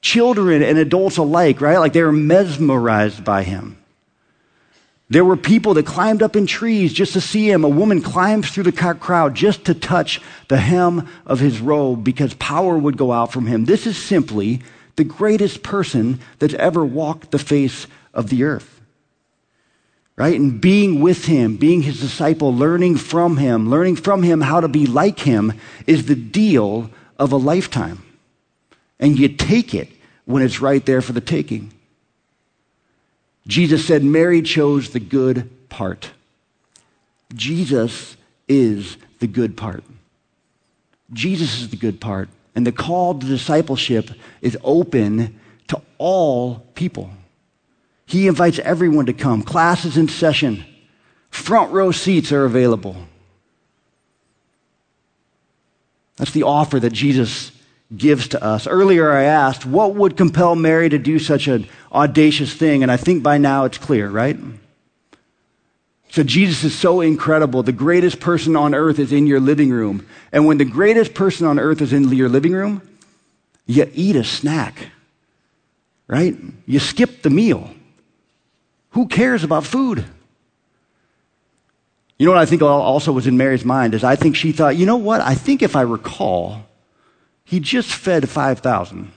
Children 0.00 0.62
and 0.62 0.78
adults 0.78 1.16
alike, 1.16 1.60
right? 1.60 1.78
Like 1.78 1.92
they 1.92 2.02
were 2.02 2.12
mesmerized 2.12 3.24
by 3.24 3.42
him. 3.42 3.76
There 5.10 5.24
were 5.24 5.36
people 5.36 5.74
that 5.74 5.86
climbed 5.86 6.22
up 6.22 6.36
in 6.36 6.46
trees 6.46 6.92
just 6.92 7.14
to 7.14 7.20
see 7.20 7.50
him. 7.50 7.64
A 7.64 7.68
woman 7.68 8.02
climbs 8.02 8.50
through 8.50 8.64
the 8.64 8.72
crowd 8.72 9.34
just 9.34 9.64
to 9.64 9.74
touch 9.74 10.20
the 10.48 10.58
hem 10.58 11.08
of 11.24 11.40
his 11.40 11.60
robe 11.60 12.04
because 12.04 12.34
power 12.34 12.76
would 12.76 12.98
go 12.98 13.10
out 13.12 13.32
from 13.32 13.46
him. 13.46 13.64
This 13.64 13.86
is 13.86 13.96
simply 13.96 14.60
the 14.96 15.04
greatest 15.04 15.62
person 15.62 16.20
that's 16.38 16.54
ever 16.54 16.84
walked 16.84 17.30
the 17.30 17.38
face 17.38 17.86
of 18.12 18.28
the 18.28 18.44
earth. 18.44 18.77
Right? 20.18 20.34
And 20.38 20.60
being 20.60 21.00
with 21.00 21.26
him, 21.26 21.56
being 21.56 21.82
his 21.82 22.00
disciple, 22.00 22.52
learning 22.52 22.96
from 22.96 23.36
him, 23.36 23.70
learning 23.70 23.96
from 23.96 24.24
him 24.24 24.40
how 24.40 24.60
to 24.60 24.66
be 24.66 24.84
like 24.84 25.20
him 25.20 25.52
is 25.86 26.06
the 26.06 26.16
deal 26.16 26.90
of 27.20 27.30
a 27.30 27.36
lifetime. 27.36 28.02
And 28.98 29.16
you 29.16 29.28
take 29.28 29.76
it 29.76 29.88
when 30.24 30.42
it's 30.42 30.60
right 30.60 30.84
there 30.84 31.02
for 31.02 31.12
the 31.12 31.20
taking. 31.20 31.72
Jesus 33.46 33.86
said 33.86 34.02
Mary 34.02 34.42
chose 34.42 34.90
the 34.90 34.98
good 34.98 35.48
part. 35.68 36.10
Jesus 37.32 38.16
is 38.48 38.96
the 39.20 39.28
good 39.28 39.56
part. 39.56 39.84
Jesus 41.12 41.60
is 41.60 41.68
the 41.68 41.76
good 41.76 42.00
part. 42.00 42.28
And 42.56 42.66
the 42.66 42.72
call 42.72 43.16
to 43.16 43.24
discipleship 43.24 44.10
is 44.42 44.58
open 44.64 45.38
to 45.68 45.80
all 45.96 46.66
people. 46.74 47.08
He 48.08 48.26
invites 48.26 48.58
everyone 48.58 49.04
to 49.06 49.12
come. 49.12 49.42
Class 49.42 49.84
is 49.84 49.98
in 49.98 50.08
session. 50.08 50.64
Front 51.28 51.72
row 51.72 51.92
seats 51.92 52.32
are 52.32 52.46
available. 52.46 52.96
That's 56.16 56.30
the 56.30 56.44
offer 56.44 56.80
that 56.80 56.94
Jesus 56.94 57.52
gives 57.94 58.28
to 58.28 58.42
us. 58.42 58.66
Earlier, 58.66 59.12
I 59.12 59.24
asked, 59.24 59.66
what 59.66 59.94
would 59.94 60.16
compel 60.16 60.56
Mary 60.56 60.88
to 60.88 60.98
do 60.98 61.18
such 61.18 61.48
an 61.48 61.68
audacious 61.92 62.54
thing? 62.54 62.82
And 62.82 62.90
I 62.90 62.96
think 62.96 63.22
by 63.22 63.36
now 63.36 63.66
it's 63.66 63.76
clear, 63.78 64.08
right? 64.08 64.38
So 66.08 66.22
Jesus 66.22 66.64
is 66.64 66.74
so 66.74 67.02
incredible. 67.02 67.62
The 67.62 67.72
greatest 67.72 68.20
person 68.20 68.56
on 68.56 68.74
earth 68.74 68.98
is 68.98 69.12
in 69.12 69.26
your 69.26 69.38
living 69.38 69.68
room. 69.68 70.06
And 70.32 70.46
when 70.46 70.56
the 70.56 70.64
greatest 70.64 71.12
person 71.12 71.46
on 71.46 71.58
earth 71.58 71.82
is 71.82 71.92
in 71.92 72.08
your 72.08 72.30
living 72.30 72.52
room, 72.52 72.80
you 73.66 73.90
eat 73.92 74.16
a 74.16 74.24
snack, 74.24 74.88
right? 76.06 76.34
You 76.64 76.78
skip 76.78 77.20
the 77.20 77.28
meal. 77.28 77.74
Who 78.98 79.06
cares 79.06 79.44
about 79.44 79.64
food? 79.64 80.04
You 82.18 82.26
know 82.26 82.32
what 82.32 82.40
I 82.40 82.46
think 82.46 82.62
also 82.62 83.12
was 83.12 83.28
in 83.28 83.36
Mary's 83.36 83.64
mind 83.64 83.94
is 83.94 84.02
I 84.02 84.16
think 84.16 84.34
she 84.34 84.50
thought, 84.50 84.76
you 84.76 84.86
know 84.86 84.96
what? 84.96 85.20
I 85.20 85.36
think 85.36 85.62
if 85.62 85.76
I 85.76 85.82
recall, 85.82 86.66
he 87.44 87.60
just 87.60 87.94
fed 87.94 88.28
5,000. 88.28 89.12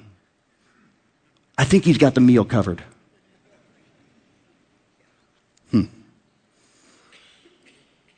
I 1.58 1.64
think 1.64 1.86
he's 1.86 1.98
got 1.98 2.14
the 2.14 2.22
meal 2.22 2.46
covered. 2.46 2.84
Hmm. 5.72 5.86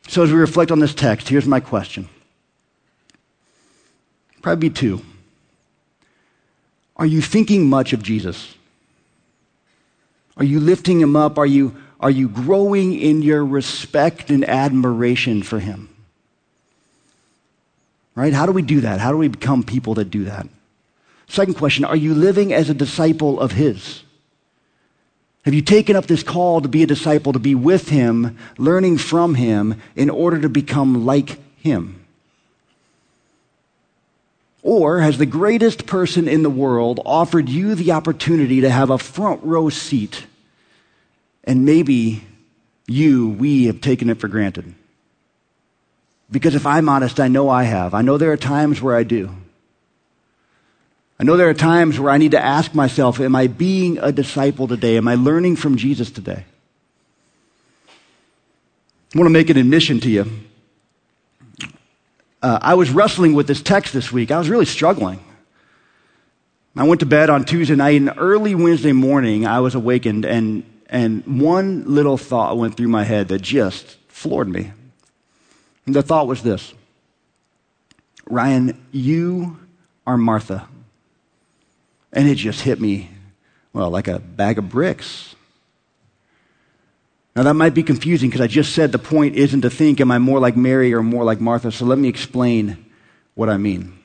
So 0.10 0.24
as 0.24 0.34
we 0.34 0.38
reflect 0.38 0.70
on 0.70 0.80
this 0.80 0.94
text, 0.94 1.30
here's 1.30 1.48
my 1.48 1.62
question. 1.62 2.10
Probably 4.42 4.70
two. 4.70 5.02
Are 6.98 7.06
you 7.06 7.22
thinking 7.22 7.70
much 7.70 7.94
of 7.94 8.04
Jesus? 8.04 8.54
Are 10.38 10.44
you 10.44 10.60
lifting 10.60 11.00
him 11.00 11.16
up? 11.16 11.38
Are 11.38 11.46
you, 11.46 11.76
are 12.00 12.10
you 12.12 12.28
growing 12.28 12.94
in 12.94 13.22
your 13.22 13.46
respect 13.46 14.30
and 14.30 14.48
admiration 14.48 15.44
for 15.44 15.60
him? 15.60 15.90
Right? 18.16 18.34
How 18.34 18.46
do 18.46 18.52
we 18.52 18.62
do 18.62 18.82
that? 18.82 19.00
How 19.00 19.12
do 19.12 19.18
we 19.18 19.28
become 19.28 19.64
people 19.64 19.96
that 19.96 20.06
do 20.12 20.26
that? 20.26 20.48
Second 21.28 21.56
question 21.56 21.86
Are 21.86 21.96
you 21.96 22.14
living 22.14 22.54
as 22.54 22.70
a 22.70 22.74
disciple 22.74 23.40
of 23.40 23.54
his? 23.54 24.04
Have 25.46 25.54
you 25.54 25.62
taken 25.62 25.96
up 25.96 26.06
this 26.06 26.24
call 26.24 26.62
to 26.62 26.70
be 26.70 26.84
a 26.84 26.88
disciple, 26.88 27.34
to 27.34 27.40
be 27.40 27.54
with 27.54 27.90
him, 27.90 28.38
learning 28.58 28.98
from 28.98 29.36
him 29.36 29.82
in 29.96 30.10
order 30.10 30.40
to 30.40 30.48
become 30.48 31.06
like 31.06 31.38
him? 31.58 32.03
Or 34.64 35.02
has 35.02 35.18
the 35.18 35.26
greatest 35.26 35.86
person 35.86 36.30
in 36.30 36.42
the 36.42 36.50
world 36.50 37.02
offered 37.06 37.50
you 37.50 37.76
the 37.76 37.92
opportunity 37.92 38.62
to 38.62 38.70
have 38.70 38.90
a 38.90 38.98
front 38.98 39.44
row 39.44 39.70
seat? 39.70 40.26
And 41.44 41.66
maybe 41.66 42.24
you, 42.88 43.30
we 43.30 43.66
have 43.66 43.82
taken 43.82 44.10
it 44.10 44.22
for 44.22 44.30
granted. 44.30 44.74
Because 46.32 46.56
if 46.56 46.66
I'm 46.66 46.88
honest, 46.88 47.20
I 47.20 47.28
know 47.28 47.50
I 47.50 47.64
have. 47.64 47.94
I 47.94 48.02
know 48.02 48.18
there 48.18 48.32
are 48.32 48.38
times 48.38 48.82
where 48.82 48.96
I 48.96 49.04
do. 49.04 49.30
I 51.20 51.26
know 51.26 51.36
there 51.36 51.50
are 51.50 51.54
times 51.54 52.00
where 52.00 52.12
I 52.12 52.18
need 52.18 52.32
to 52.32 52.44
ask 52.44 52.74
myself, 52.74 53.20
am 53.20 53.36
I 53.36 53.48
being 53.48 53.98
a 54.00 54.14
disciple 54.14 54.68
today? 54.68 54.96
Am 54.96 55.08
I 55.10 55.16
learning 55.16 55.58
from 55.58 55.76
Jesus 55.76 56.10
today? 56.10 56.46
I 59.14 59.18
want 59.18 59.28
to 59.28 59.34
make 59.34 59.50
an 59.50 59.58
admission 59.58 60.00
to 60.00 60.10
you. 60.10 60.26
Uh, 62.44 62.60
I 62.62 62.74
was 62.74 62.90
wrestling 62.92 63.34
with 63.34 63.48
this 63.48 63.62
text 63.62 63.94
this 63.94 64.12
week. 64.12 64.30
I 64.30 64.38
was 64.38 64.50
really 64.50 64.66
struggling. 64.66 65.24
I 66.76 66.84
went 66.84 67.00
to 67.00 67.06
bed 67.06 67.30
on 67.30 67.46
Tuesday 67.46 67.76
night, 67.76 67.96
and 67.96 68.12
early 68.18 68.54
Wednesday 68.54 68.92
morning, 68.92 69.48
I 69.48 69.62
was 69.62 69.76
awakened, 69.76 70.26
and, 70.26 70.64
and 70.90 71.42
one 71.42 71.86
little 71.86 72.18
thought 72.18 72.58
went 72.58 72.76
through 72.76 72.90
my 72.90 73.06
head 73.06 73.30
that 73.30 73.42
just 73.42 73.98
floored 74.10 74.50
me. 74.50 74.74
And 75.86 75.96
the 75.96 76.02
thought 76.02 76.28
was 76.28 76.44
this 76.44 76.74
Ryan, 78.26 78.86
you 78.92 79.58
are 80.06 80.18
Martha. 80.18 80.68
And 82.12 82.28
it 82.28 82.36
just 82.36 82.62
hit 82.62 82.80
me, 82.80 83.10
well, 83.72 83.90
like 83.90 84.08
a 84.08 84.20
bag 84.20 84.58
of 84.58 84.70
bricks. 84.70 85.36
Now, 87.36 87.44
that 87.44 87.56
might 87.56 87.74
be 87.74 87.82
confusing 87.82 88.30
because 88.30 88.42
I 88.42 88.48
just 88.48 88.74
said 88.74 88.92
the 88.92 89.00
point 89.00 89.36
isn't 89.36 89.62
to 89.62 89.70
think, 89.70 90.00
am 90.00 90.12
I 90.12 90.20
more 90.20 90.40
like 90.40 90.56
Mary 90.56 90.94
or 90.94 91.02
more 91.02 91.24
like 91.24 91.42
Martha? 91.42 91.72
So 91.72 91.86
let 91.86 91.98
me 91.98 92.08
explain 92.08 92.86
what 93.34 93.50
I 93.50 93.58
mean. 93.58 93.98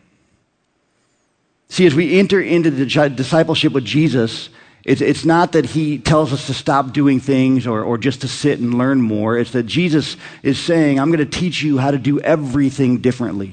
See, 1.69 1.87
as 1.87 1.95
we 1.95 2.19
enter 2.19 2.41
into 2.41 2.71
the 2.71 2.87
discipleship 3.11 3.75
with 3.75 3.85
Jesus, 3.85 4.49
it's, 4.85 5.03
it's 5.03 5.27
not 5.27 5.53
that 5.53 5.67
he 5.67 5.99
tells 5.99 6.33
us 6.33 6.47
to 6.47 6.55
stop 6.55 6.93
doing 6.93 7.21
things 7.21 7.67
or, 7.67 7.83
or 7.83 7.99
just 7.99 8.23
to 8.23 8.29
sit 8.29 8.59
and 8.59 8.79
learn 8.79 9.03
more. 9.03 9.37
It's 9.37 9.51
that 9.53 9.64
Jesus 9.64 10.17
is 10.43 10.59
saying, 10.59 10.99
I'm 10.99 11.11
going 11.11 11.19
to 11.19 11.27
teach 11.38 11.62
you 11.62 11.77
how 11.77 11.91
to 11.91 11.99
do 11.99 12.21
everything 12.21 12.99
differently. 12.99 13.53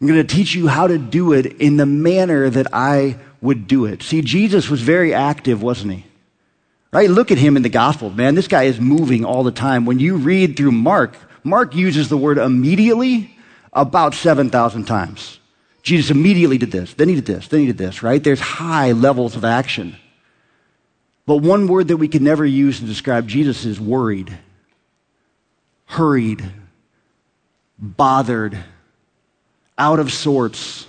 I'm 0.00 0.06
going 0.06 0.26
to 0.26 0.34
teach 0.34 0.54
you 0.54 0.66
how 0.66 0.86
to 0.86 0.96
do 0.96 1.34
it 1.34 1.46
in 1.60 1.76
the 1.76 1.86
manner 1.86 2.48
that 2.48 2.68
I 2.72 3.18
would 3.42 3.66
do 3.66 3.84
it. 3.84 4.02
See, 4.02 4.22
Jesus 4.22 4.70
was 4.70 4.80
very 4.80 5.12
active, 5.12 5.62
wasn't 5.62 5.92
he? 5.92 6.04
Right? 6.92 7.08
Look 7.08 7.30
at 7.30 7.38
him 7.38 7.56
in 7.56 7.62
the 7.62 7.70
gospel, 7.70 8.10
man. 8.10 8.34
This 8.34 8.48
guy 8.48 8.64
is 8.64 8.78
moving 8.78 9.24
all 9.24 9.42
the 9.44 9.50
time. 9.50 9.86
When 9.86 9.98
you 9.98 10.16
read 10.16 10.56
through 10.56 10.72
Mark, 10.72 11.16
Mark 11.42 11.74
uses 11.74 12.08
the 12.08 12.18
word 12.18 12.38
immediately 12.38 13.34
about 13.72 14.14
7,000 14.14 14.84
times. 14.84 15.40
Jesus 15.82 16.10
immediately 16.10 16.58
did 16.58 16.70
this, 16.70 16.94
then 16.94 17.08
he 17.08 17.16
did 17.16 17.26
this, 17.26 17.48
then 17.48 17.60
he 17.60 17.66
did 17.66 17.78
this, 17.78 18.02
right? 18.02 18.22
There's 18.22 18.40
high 18.40 18.92
levels 18.92 19.34
of 19.34 19.44
action. 19.44 19.96
But 21.26 21.38
one 21.38 21.66
word 21.66 21.88
that 21.88 21.96
we 21.96 22.08
can 22.08 22.22
never 22.22 22.44
use 22.44 22.78
to 22.80 22.86
describe 22.86 23.26
Jesus 23.26 23.64
is 23.64 23.80
worried, 23.80 24.36
hurried, 25.86 26.44
bothered, 27.78 28.58
out 29.76 29.98
of 29.98 30.12
sorts. 30.12 30.86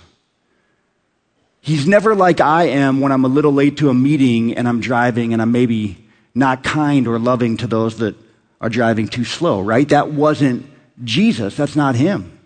He's 1.64 1.86
never 1.86 2.14
like 2.14 2.42
I 2.42 2.64
am 2.64 3.00
when 3.00 3.10
I'm 3.10 3.24
a 3.24 3.28
little 3.28 3.50
late 3.50 3.78
to 3.78 3.88
a 3.88 3.94
meeting 3.94 4.54
and 4.54 4.68
I'm 4.68 4.82
driving 4.82 5.32
and 5.32 5.40
I'm 5.40 5.50
maybe 5.50 5.96
not 6.34 6.62
kind 6.62 7.08
or 7.08 7.18
loving 7.18 7.56
to 7.56 7.66
those 7.66 7.96
that 8.00 8.14
are 8.60 8.68
driving 8.68 9.08
too 9.08 9.24
slow, 9.24 9.62
right? 9.62 9.88
That 9.88 10.10
wasn't 10.10 10.66
Jesus. 11.02 11.56
That's 11.56 11.74
not 11.74 11.94
him. 11.94 12.38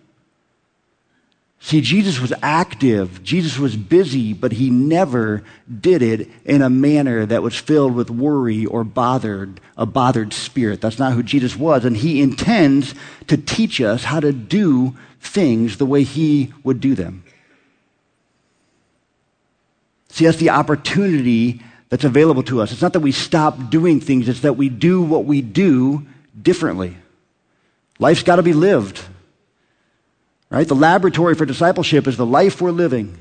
See, 1.59 1.81
Jesus 1.81 2.21
was 2.21 2.31
active, 2.41 3.21
Jesus 3.21 3.59
was 3.59 3.75
busy, 3.75 4.31
but 4.31 4.53
he 4.53 4.69
never 4.69 5.43
did 5.81 6.01
it 6.01 6.29
in 6.45 6.61
a 6.61 6.69
manner 6.69 7.25
that 7.25 7.43
was 7.43 7.57
filled 7.57 7.95
with 7.95 8.09
worry 8.09 8.65
or 8.65 8.85
bothered, 8.85 9.59
a 9.75 9.85
bothered 9.85 10.31
spirit. 10.31 10.79
That's 10.79 10.97
not 10.97 11.11
who 11.11 11.23
Jesus 11.23 11.57
was. 11.57 11.83
And 11.83 11.97
he 11.97 12.21
intends 12.21 12.95
to 13.27 13.35
teach 13.35 13.81
us 13.81 14.05
how 14.05 14.21
to 14.21 14.31
do 14.31 14.95
things 15.19 15.75
the 15.75 15.85
way 15.85 16.03
he 16.03 16.53
would 16.63 16.79
do 16.79 16.95
them. 16.95 17.25
See, 20.09 20.25
that's 20.25 20.37
the 20.37 20.49
opportunity 20.49 21.61
that's 21.89 22.03
available 22.03 22.43
to 22.43 22.61
us. 22.61 22.71
It's 22.71 22.81
not 22.81 22.93
that 22.93 22.99
we 22.99 23.11
stop 23.11 23.69
doing 23.69 23.99
things, 23.99 24.29
it's 24.29 24.41
that 24.41 24.57
we 24.57 24.69
do 24.69 25.01
what 25.01 25.25
we 25.25 25.41
do 25.41 26.05
differently. 26.39 26.95
Life's 27.99 28.23
got 28.23 28.37
to 28.37 28.43
be 28.43 28.53
lived. 28.53 29.03
Right? 30.49 30.67
The 30.67 30.75
laboratory 30.75 31.35
for 31.35 31.45
discipleship 31.45 32.07
is 32.07 32.17
the 32.17 32.25
life 32.25 32.61
we're 32.61 32.71
living. 32.71 33.17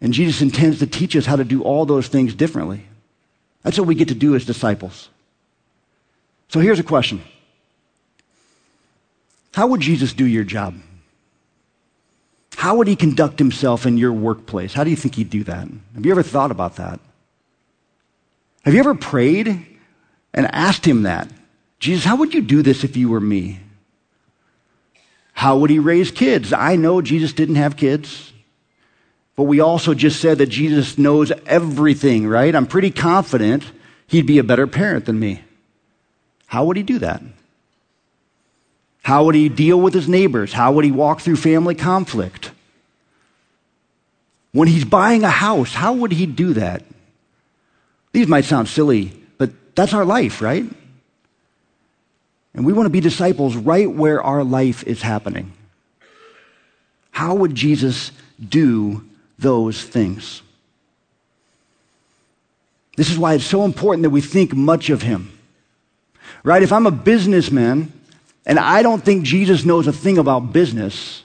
And 0.00 0.12
Jesus 0.12 0.42
intends 0.42 0.80
to 0.80 0.86
teach 0.86 1.14
us 1.14 1.26
how 1.26 1.36
to 1.36 1.44
do 1.44 1.62
all 1.62 1.86
those 1.86 2.08
things 2.08 2.34
differently. 2.34 2.84
That's 3.62 3.78
what 3.78 3.86
we 3.86 3.94
get 3.94 4.08
to 4.08 4.14
do 4.14 4.34
as 4.34 4.44
disciples. 4.44 5.08
So 6.48 6.60
here's 6.60 6.80
a 6.80 6.84
question 6.84 7.22
How 9.54 9.68
would 9.68 9.80
Jesus 9.80 10.12
do 10.12 10.26
your 10.26 10.44
job? 10.44 10.74
How 12.62 12.76
would 12.76 12.86
he 12.86 12.94
conduct 12.94 13.40
himself 13.40 13.86
in 13.86 13.98
your 13.98 14.12
workplace? 14.12 14.72
How 14.72 14.84
do 14.84 14.90
you 14.90 14.94
think 14.94 15.16
he'd 15.16 15.30
do 15.30 15.42
that? 15.42 15.66
Have 15.96 16.06
you 16.06 16.12
ever 16.12 16.22
thought 16.22 16.52
about 16.52 16.76
that? 16.76 17.00
Have 18.64 18.72
you 18.72 18.78
ever 18.78 18.94
prayed 18.94 19.66
and 20.32 20.46
asked 20.46 20.86
him 20.86 21.02
that? 21.02 21.28
Jesus, 21.80 22.04
how 22.04 22.14
would 22.14 22.32
you 22.32 22.40
do 22.40 22.62
this 22.62 22.84
if 22.84 22.96
you 22.96 23.08
were 23.08 23.18
me? 23.18 23.58
How 25.32 25.58
would 25.58 25.70
he 25.70 25.80
raise 25.80 26.12
kids? 26.12 26.52
I 26.52 26.76
know 26.76 27.02
Jesus 27.02 27.32
didn't 27.32 27.56
have 27.56 27.76
kids. 27.76 28.32
But 29.34 29.42
we 29.50 29.58
also 29.58 29.92
just 29.92 30.20
said 30.20 30.38
that 30.38 30.46
Jesus 30.46 30.96
knows 30.96 31.32
everything, 31.46 32.28
right? 32.28 32.54
I'm 32.54 32.68
pretty 32.68 32.92
confident 32.92 33.64
he'd 34.06 34.26
be 34.26 34.38
a 34.38 34.44
better 34.44 34.68
parent 34.68 35.06
than 35.06 35.18
me. 35.18 35.42
How 36.46 36.64
would 36.66 36.76
he 36.76 36.84
do 36.84 37.00
that? 37.00 37.22
How 39.02 39.24
would 39.24 39.34
he 39.34 39.48
deal 39.48 39.80
with 39.80 39.94
his 39.94 40.08
neighbors? 40.08 40.52
How 40.52 40.72
would 40.72 40.84
he 40.84 40.92
walk 40.92 41.20
through 41.20 41.36
family 41.36 41.74
conflict? 41.74 42.52
When 44.52 44.68
he's 44.68 44.84
buying 44.84 45.24
a 45.24 45.30
house, 45.30 45.74
how 45.74 45.92
would 45.94 46.12
he 46.12 46.26
do 46.26 46.54
that? 46.54 46.84
These 48.12 48.28
might 48.28 48.44
sound 48.44 48.68
silly, 48.68 49.12
but 49.38 49.50
that's 49.74 49.94
our 49.94 50.04
life, 50.04 50.40
right? 50.40 50.64
And 52.54 52.66
we 52.66 52.72
want 52.72 52.86
to 52.86 52.90
be 52.90 53.00
disciples 53.00 53.56
right 53.56 53.90
where 53.90 54.22
our 54.22 54.44
life 54.44 54.84
is 54.84 55.02
happening. 55.02 55.52
How 57.10 57.34
would 57.34 57.54
Jesus 57.54 58.12
do 58.46 59.04
those 59.38 59.82
things? 59.82 60.42
This 62.96 63.10
is 63.10 63.18
why 63.18 63.34
it's 63.34 63.44
so 63.44 63.64
important 63.64 64.02
that 64.02 64.10
we 64.10 64.20
think 64.20 64.54
much 64.54 64.90
of 64.90 65.02
him. 65.02 65.36
Right? 66.44 66.62
If 66.62 66.72
I'm 66.72 66.86
a 66.86 66.90
businessman 66.90 67.92
and 68.44 68.58
I 68.58 68.82
don't 68.82 69.04
think 69.04 69.24
Jesus 69.24 69.64
knows 69.64 69.86
a 69.86 69.92
thing 69.92 70.18
about 70.18 70.52
business, 70.52 71.22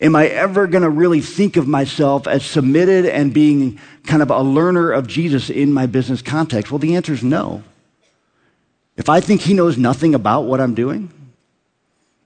am 0.00 0.16
I 0.16 0.26
ever 0.26 0.66
going 0.66 0.82
to 0.82 0.90
really 0.90 1.20
think 1.20 1.56
of 1.56 1.68
myself 1.68 2.26
as 2.26 2.44
submitted 2.44 3.06
and 3.06 3.32
being 3.32 3.78
kind 4.04 4.22
of 4.22 4.30
a 4.30 4.40
learner 4.40 4.90
of 4.90 5.06
Jesus 5.06 5.48
in 5.48 5.72
my 5.72 5.86
business 5.86 6.22
context? 6.22 6.72
Well, 6.72 6.78
the 6.78 6.96
answer 6.96 7.12
is 7.12 7.22
no. 7.22 7.62
If 8.96 9.08
I 9.08 9.20
think 9.20 9.42
he 9.42 9.54
knows 9.54 9.76
nothing 9.76 10.14
about 10.14 10.42
what 10.42 10.60
I'm 10.60 10.74
doing, 10.74 11.10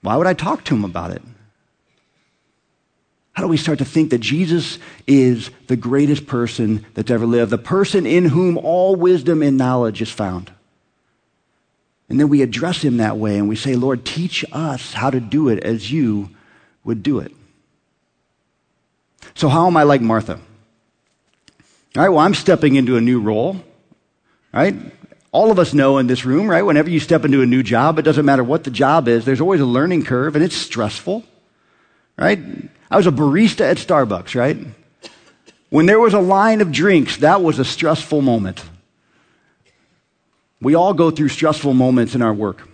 why 0.02 0.16
would 0.16 0.26
I 0.26 0.34
talk 0.34 0.64
to 0.64 0.74
him 0.74 0.84
about 0.84 1.10
it? 1.10 1.22
How 3.32 3.42
do 3.42 3.48
we 3.48 3.56
start 3.56 3.78
to 3.78 3.84
think 3.84 4.10
that 4.10 4.18
Jesus 4.18 4.78
is 5.06 5.50
the 5.66 5.76
greatest 5.76 6.26
person 6.26 6.84
that's 6.94 7.10
ever 7.10 7.26
lived, 7.26 7.50
the 7.50 7.58
person 7.58 8.06
in 8.06 8.26
whom 8.26 8.58
all 8.58 8.96
wisdom 8.96 9.42
and 9.42 9.56
knowledge 9.56 10.02
is 10.02 10.10
found? 10.10 10.52
And 12.10 12.18
then 12.18 12.28
we 12.28 12.42
address 12.42 12.82
him 12.82 12.96
that 12.96 13.16
way 13.16 13.38
and 13.38 13.48
we 13.48 13.54
say, 13.54 13.76
Lord, 13.76 14.04
teach 14.04 14.44
us 14.52 14.92
how 14.92 15.10
to 15.10 15.20
do 15.20 15.48
it 15.48 15.62
as 15.62 15.90
you 15.90 16.28
would 16.84 17.04
do 17.04 17.20
it. 17.20 17.32
So, 19.34 19.48
how 19.48 19.68
am 19.68 19.76
I 19.76 19.84
like 19.84 20.00
Martha? 20.00 20.34
All 21.96 22.02
right, 22.02 22.08
well, 22.08 22.18
I'm 22.18 22.34
stepping 22.34 22.74
into 22.74 22.96
a 22.96 23.00
new 23.00 23.20
role, 23.20 23.62
right? 24.52 24.74
All 25.32 25.52
of 25.52 25.60
us 25.60 25.72
know 25.72 25.98
in 25.98 26.08
this 26.08 26.24
room, 26.24 26.50
right? 26.50 26.62
Whenever 26.62 26.90
you 26.90 26.98
step 26.98 27.24
into 27.24 27.42
a 27.42 27.46
new 27.46 27.62
job, 27.62 27.98
it 27.98 28.02
doesn't 28.02 28.24
matter 28.24 28.42
what 28.42 28.64
the 28.64 28.70
job 28.70 29.06
is, 29.06 29.24
there's 29.24 29.40
always 29.40 29.60
a 29.60 29.66
learning 29.66 30.04
curve 30.04 30.34
and 30.34 30.44
it's 30.44 30.56
stressful, 30.56 31.22
right? 32.16 32.40
I 32.90 32.96
was 32.96 33.06
a 33.06 33.12
barista 33.12 33.60
at 33.60 33.76
Starbucks, 33.76 34.34
right? 34.34 34.58
When 35.68 35.86
there 35.86 36.00
was 36.00 36.14
a 36.14 36.20
line 36.20 36.60
of 36.60 36.72
drinks, 36.72 37.18
that 37.18 37.40
was 37.40 37.60
a 37.60 37.64
stressful 37.64 38.20
moment. 38.20 38.64
We 40.60 40.74
all 40.74 40.94
go 40.94 41.10
through 41.10 41.28
stressful 41.28 41.74
moments 41.74 42.14
in 42.14 42.22
our 42.22 42.34
work. 42.34 42.68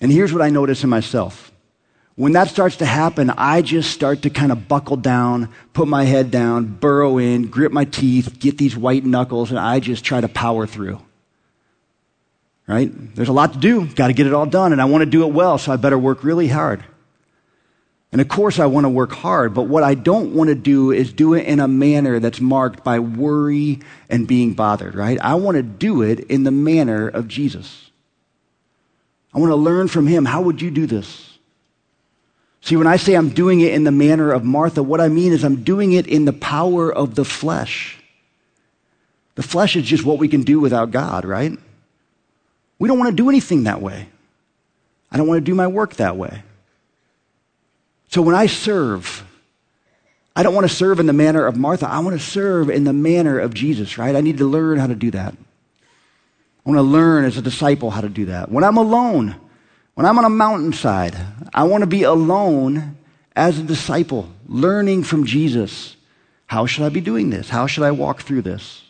And 0.00 0.12
here's 0.12 0.32
what 0.32 0.42
I 0.42 0.50
notice 0.50 0.84
in 0.84 0.90
myself 0.90 1.50
when 2.18 2.32
that 2.32 2.48
starts 2.48 2.78
to 2.78 2.84
happen, 2.84 3.30
I 3.30 3.62
just 3.62 3.92
start 3.92 4.22
to 4.22 4.30
kind 4.30 4.50
of 4.50 4.66
buckle 4.66 4.96
down, 4.96 5.50
put 5.72 5.86
my 5.86 6.02
head 6.02 6.32
down, 6.32 6.66
burrow 6.66 7.18
in, 7.18 7.46
grit 7.46 7.70
my 7.70 7.84
teeth, 7.84 8.40
get 8.40 8.58
these 8.58 8.76
white 8.76 9.04
knuckles, 9.04 9.50
and 9.50 9.58
I 9.58 9.78
just 9.78 10.04
try 10.04 10.20
to 10.20 10.26
power 10.26 10.66
through. 10.66 11.00
Right? 12.66 12.90
There's 13.14 13.28
a 13.28 13.32
lot 13.32 13.52
to 13.52 13.60
do. 13.60 13.86
Got 13.86 14.08
to 14.08 14.14
get 14.14 14.26
it 14.26 14.34
all 14.34 14.46
done, 14.46 14.72
and 14.72 14.82
I 14.82 14.86
want 14.86 15.02
to 15.02 15.06
do 15.06 15.22
it 15.22 15.32
well, 15.32 15.58
so 15.58 15.70
I 15.70 15.76
better 15.76 15.96
work 15.96 16.24
really 16.24 16.48
hard. 16.48 16.82
And 18.10 18.20
of 18.22 18.28
course, 18.28 18.58
I 18.58 18.66
want 18.66 18.84
to 18.84 18.90
work 18.90 19.12
hard, 19.12 19.52
but 19.52 19.64
what 19.64 19.82
I 19.82 19.94
don't 19.94 20.34
want 20.34 20.48
to 20.48 20.54
do 20.54 20.92
is 20.92 21.12
do 21.12 21.34
it 21.34 21.46
in 21.46 21.60
a 21.60 21.68
manner 21.68 22.20
that's 22.20 22.40
marked 22.40 22.82
by 22.82 22.98
worry 23.00 23.80
and 24.08 24.26
being 24.26 24.54
bothered, 24.54 24.94
right? 24.94 25.18
I 25.20 25.34
want 25.34 25.56
to 25.56 25.62
do 25.62 26.02
it 26.02 26.20
in 26.20 26.44
the 26.44 26.50
manner 26.50 27.06
of 27.06 27.28
Jesus. 27.28 27.90
I 29.34 29.38
want 29.38 29.50
to 29.50 29.56
learn 29.56 29.88
from 29.88 30.06
him. 30.06 30.24
How 30.24 30.40
would 30.40 30.62
you 30.62 30.70
do 30.70 30.86
this? 30.86 31.38
See, 32.62 32.76
when 32.76 32.86
I 32.86 32.96
say 32.96 33.14
I'm 33.14 33.28
doing 33.28 33.60
it 33.60 33.74
in 33.74 33.84
the 33.84 33.92
manner 33.92 34.32
of 34.32 34.42
Martha, 34.42 34.82
what 34.82 35.00
I 35.00 35.08
mean 35.08 35.32
is 35.32 35.44
I'm 35.44 35.62
doing 35.62 35.92
it 35.92 36.06
in 36.06 36.24
the 36.24 36.32
power 36.32 36.92
of 36.92 37.14
the 37.14 37.24
flesh. 37.24 37.98
The 39.34 39.42
flesh 39.42 39.76
is 39.76 39.84
just 39.84 40.04
what 40.04 40.18
we 40.18 40.28
can 40.28 40.42
do 40.42 40.60
without 40.60 40.90
God, 40.90 41.24
right? 41.24 41.52
We 42.78 42.88
don't 42.88 42.98
want 42.98 43.10
to 43.10 43.16
do 43.16 43.28
anything 43.28 43.64
that 43.64 43.80
way. 43.82 44.08
I 45.12 45.16
don't 45.16 45.28
want 45.28 45.38
to 45.38 45.44
do 45.44 45.54
my 45.54 45.66
work 45.66 45.94
that 45.96 46.16
way. 46.16 46.42
So 48.08 48.22
when 48.22 48.34
I 48.34 48.46
serve, 48.46 49.24
I 50.34 50.42
don't 50.42 50.54
want 50.54 50.68
to 50.68 50.74
serve 50.74 50.98
in 51.00 51.06
the 51.06 51.12
manner 51.12 51.46
of 51.46 51.56
Martha. 51.56 51.88
I 51.88 51.98
want 52.00 52.18
to 52.18 52.24
serve 52.24 52.70
in 52.70 52.84
the 52.84 52.92
manner 52.92 53.38
of 53.38 53.54
Jesus, 53.54 53.98
right? 53.98 54.16
I 54.16 54.20
need 54.20 54.38
to 54.38 54.44
learn 54.44 54.78
how 54.78 54.86
to 54.86 54.94
do 54.94 55.10
that. 55.12 55.34
I 55.34 56.70
want 56.70 56.78
to 56.78 56.82
learn 56.82 57.24
as 57.24 57.36
a 57.36 57.42
disciple 57.42 57.90
how 57.90 58.00
to 58.00 58.08
do 58.08 58.26
that. 58.26 58.50
When 58.50 58.64
I'm 58.64 58.76
alone, 58.76 59.36
When 59.98 60.06
I'm 60.06 60.16
on 60.16 60.24
a 60.24 60.30
mountainside, 60.30 61.16
I 61.52 61.64
want 61.64 61.82
to 61.82 61.88
be 61.88 62.04
alone 62.04 62.96
as 63.34 63.58
a 63.58 63.64
disciple, 63.64 64.28
learning 64.46 65.02
from 65.02 65.26
Jesus. 65.26 65.96
How 66.46 66.66
should 66.66 66.84
I 66.84 66.88
be 66.88 67.00
doing 67.00 67.30
this? 67.30 67.48
How 67.48 67.66
should 67.66 67.82
I 67.82 67.90
walk 67.90 68.22
through 68.22 68.42
this? 68.42 68.84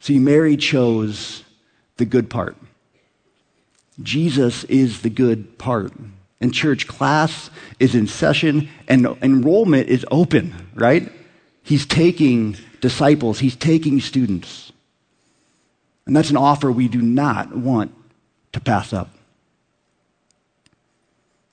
See, 0.00 0.18
Mary 0.18 0.56
chose 0.56 1.44
the 1.98 2.06
good 2.06 2.30
part. 2.30 2.56
Jesus 4.02 4.64
is 4.64 5.02
the 5.02 5.10
good 5.10 5.58
part. 5.58 5.92
And 6.44 6.52
church 6.52 6.86
class 6.86 7.48
is 7.80 7.94
in 7.94 8.06
session 8.06 8.68
and 8.86 9.06
enrollment 9.22 9.88
is 9.88 10.04
open, 10.10 10.54
right? 10.74 11.10
He's 11.62 11.86
taking 11.86 12.58
disciples, 12.82 13.38
he's 13.38 13.56
taking 13.56 13.98
students. 13.98 14.70
And 16.04 16.14
that's 16.14 16.28
an 16.28 16.36
offer 16.36 16.70
we 16.70 16.86
do 16.86 17.00
not 17.00 17.56
want 17.56 17.94
to 18.52 18.60
pass 18.60 18.92
up. 18.92 19.08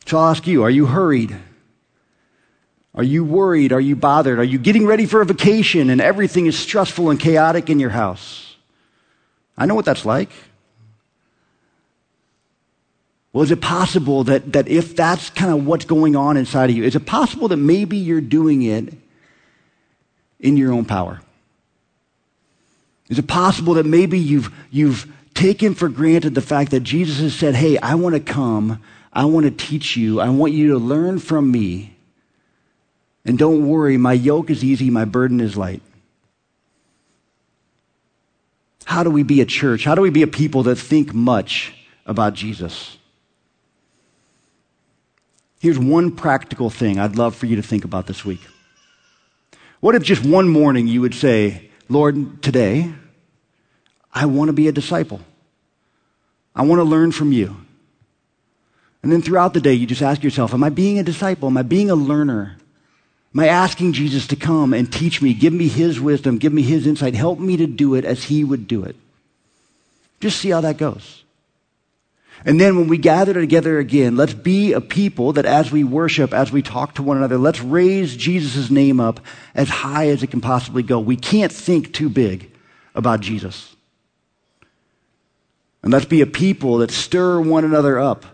So 0.07 0.17
I'll 0.17 0.31
ask 0.31 0.45
you 0.45 0.63
are 0.63 0.69
you 0.69 0.87
hurried? 0.87 1.37
Are 2.93 3.01
you 3.01 3.23
worried? 3.23 3.71
Are 3.71 3.79
you 3.79 3.95
bothered? 3.95 4.39
Are 4.39 4.43
you 4.43 4.59
getting 4.59 4.85
ready 4.85 5.05
for 5.05 5.21
a 5.21 5.25
vacation 5.25 5.89
and 5.89 6.01
everything 6.01 6.47
is 6.47 6.59
stressful 6.59 7.09
and 7.11 7.17
chaotic 7.17 7.69
in 7.69 7.79
your 7.79 7.91
house? 7.91 8.57
I 9.57 9.67
know 9.67 9.75
what 9.75 9.85
that's 9.85 10.03
like. 10.03 10.31
Well, 13.33 13.43
is 13.43 13.51
it 13.51 13.61
possible 13.61 14.25
that, 14.25 14.53
that 14.53 14.67
if 14.67 14.95
that's 14.95 15.29
kind 15.29 15.53
of 15.53 15.65
what's 15.65 15.85
going 15.85 16.15
on 16.15 16.35
inside 16.35 16.69
of 16.69 16.75
you, 16.75 16.83
is 16.83 16.95
it 16.95 17.05
possible 17.05 17.47
that 17.47 17.57
maybe 17.57 17.97
you're 17.97 18.19
doing 18.19 18.63
it 18.63 18.93
in 20.39 20.57
your 20.57 20.73
own 20.73 20.85
power? 20.85 21.21
Is 23.07 23.19
it 23.19 23.27
possible 23.27 23.75
that 23.75 23.85
maybe 23.85 24.19
you've, 24.19 24.53
you've 24.69 25.11
taken 25.33 25.75
for 25.75 25.87
granted 25.87 26.35
the 26.35 26.41
fact 26.41 26.71
that 26.71 26.81
Jesus 26.81 27.19
has 27.19 27.35
said, 27.35 27.55
Hey, 27.55 27.77
I 27.77 27.95
want 27.95 28.15
to 28.15 28.21
come, 28.21 28.81
I 29.13 29.25
want 29.25 29.45
to 29.45 29.51
teach 29.51 29.95
you, 29.95 30.19
I 30.19 30.29
want 30.29 30.53
you 30.53 30.69
to 30.69 30.77
learn 30.77 31.19
from 31.19 31.51
me. 31.51 31.95
And 33.23 33.37
don't 33.37 33.67
worry, 33.67 33.97
my 33.97 34.13
yoke 34.13 34.49
is 34.49 34.63
easy, 34.63 34.89
my 34.89 35.05
burden 35.05 35.39
is 35.39 35.55
light. 35.55 35.81
How 38.85 39.03
do 39.03 39.09
we 39.09 39.23
be 39.23 39.41
a 39.41 39.45
church? 39.45 39.83
How 39.85 39.95
do 39.95 40.01
we 40.01 40.09
be 40.09 40.23
a 40.23 40.27
people 40.27 40.63
that 40.63 40.75
think 40.75 41.13
much 41.13 41.73
about 42.05 42.33
Jesus? 42.33 42.97
Here's 45.61 45.77
one 45.77 46.15
practical 46.15 46.71
thing 46.71 46.97
I'd 46.97 47.15
love 47.15 47.35
for 47.35 47.45
you 47.45 47.55
to 47.57 47.61
think 47.61 47.85
about 47.85 48.07
this 48.07 48.25
week. 48.25 48.41
What 49.79 49.93
if 49.93 50.01
just 50.01 50.25
one 50.25 50.49
morning 50.49 50.87
you 50.87 51.01
would 51.01 51.13
say, 51.13 51.69
Lord, 51.87 52.41
today, 52.41 52.91
I 54.11 54.25
want 54.25 54.49
to 54.49 54.53
be 54.53 54.67
a 54.67 54.71
disciple. 54.71 55.21
I 56.55 56.63
want 56.63 56.79
to 56.79 56.83
learn 56.83 57.11
from 57.11 57.31
you. 57.31 57.55
And 59.03 59.11
then 59.11 59.21
throughout 59.21 59.53
the 59.53 59.61
day, 59.61 59.73
you 59.73 59.85
just 59.85 60.01
ask 60.01 60.23
yourself, 60.23 60.51
Am 60.51 60.63
I 60.63 60.69
being 60.69 60.97
a 60.97 61.03
disciple? 61.03 61.47
Am 61.47 61.57
I 61.57 61.61
being 61.61 61.91
a 61.91 61.95
learner? 61.95 62.57
Am 63.33 63.39
I 63.39 63.47
asking 63.47 63.93
Jesus 63.93 64.25
to 64.27 64.35
come 64.35 64.73
and 64.73 64.91
teach 64.91 65.21
me, 65.21 65.35
give 65.35 65.53
me 65.53 65.67
his 65.67 65.99
wisdom, 65.99 66.39
give 66.39 66.51
me 66.51 66.63
his 66.63 66.87
insight, 66.87 67.13
help 67.13 67.37
me 67.37 67.55
to 67.57 67.67
do 67.67 67.93
it 67.93 68.03
as 68.03 68.23
he 68.23 68.43
would 68.43 68.67
do 68.67 68.83
it? 68.83 68.95
Just 70.19 70.39
see 70.39 70.49
how 70.49 70.61
that 70.61 70.77
goes. 70.77 71.20
And 72.43 72.59
then 72.59 72.77
when 72.77 72.87
we 72.87 72.97
gather 72.97 73.33
together 73.33 73.77
again, 73.77 74.15
let's 74.15 74.33
be 74.33 74.73
a 74.73 74.81
people 74.81 75.33
that 75.33 75.45
as 75.45 75.71
we 75.71 75.83
worship, 75.83 76.33
as 76.33 76.51
we 76.51 76.61
talk 76.61 76.95
to 76.95 77.03
one 77.03 77.17
another, 77.17 77.37
let's 77.37 77.61
raise 77.61 78.15
Jesus' 78.17 78.71
name 78.71 78.99
up 78.99 79.19
as 79.53 79.69
high 79.69 80.07
as 80.07 80.23
it 80.23 80.31
can 80.31 80.41
possibly 80.41 80.81
go. 80.81 80.99
We 80.99 81.17
can't 81.17 81.51
think 81.51 81.93
too 81.93 82.09
big 82.09 82.51
about 82.95 83.19
Jesus. 83.19 83.75
And 85.83 85.93
let's 85.93 86.05
be 86.05 86.21
a 86.21 86.27
people 86.27 86.79
that 86.79 86.91
stir 86.91 87.39
one 87.39 87.63
another 87.63 87.99
up 87.99 88.25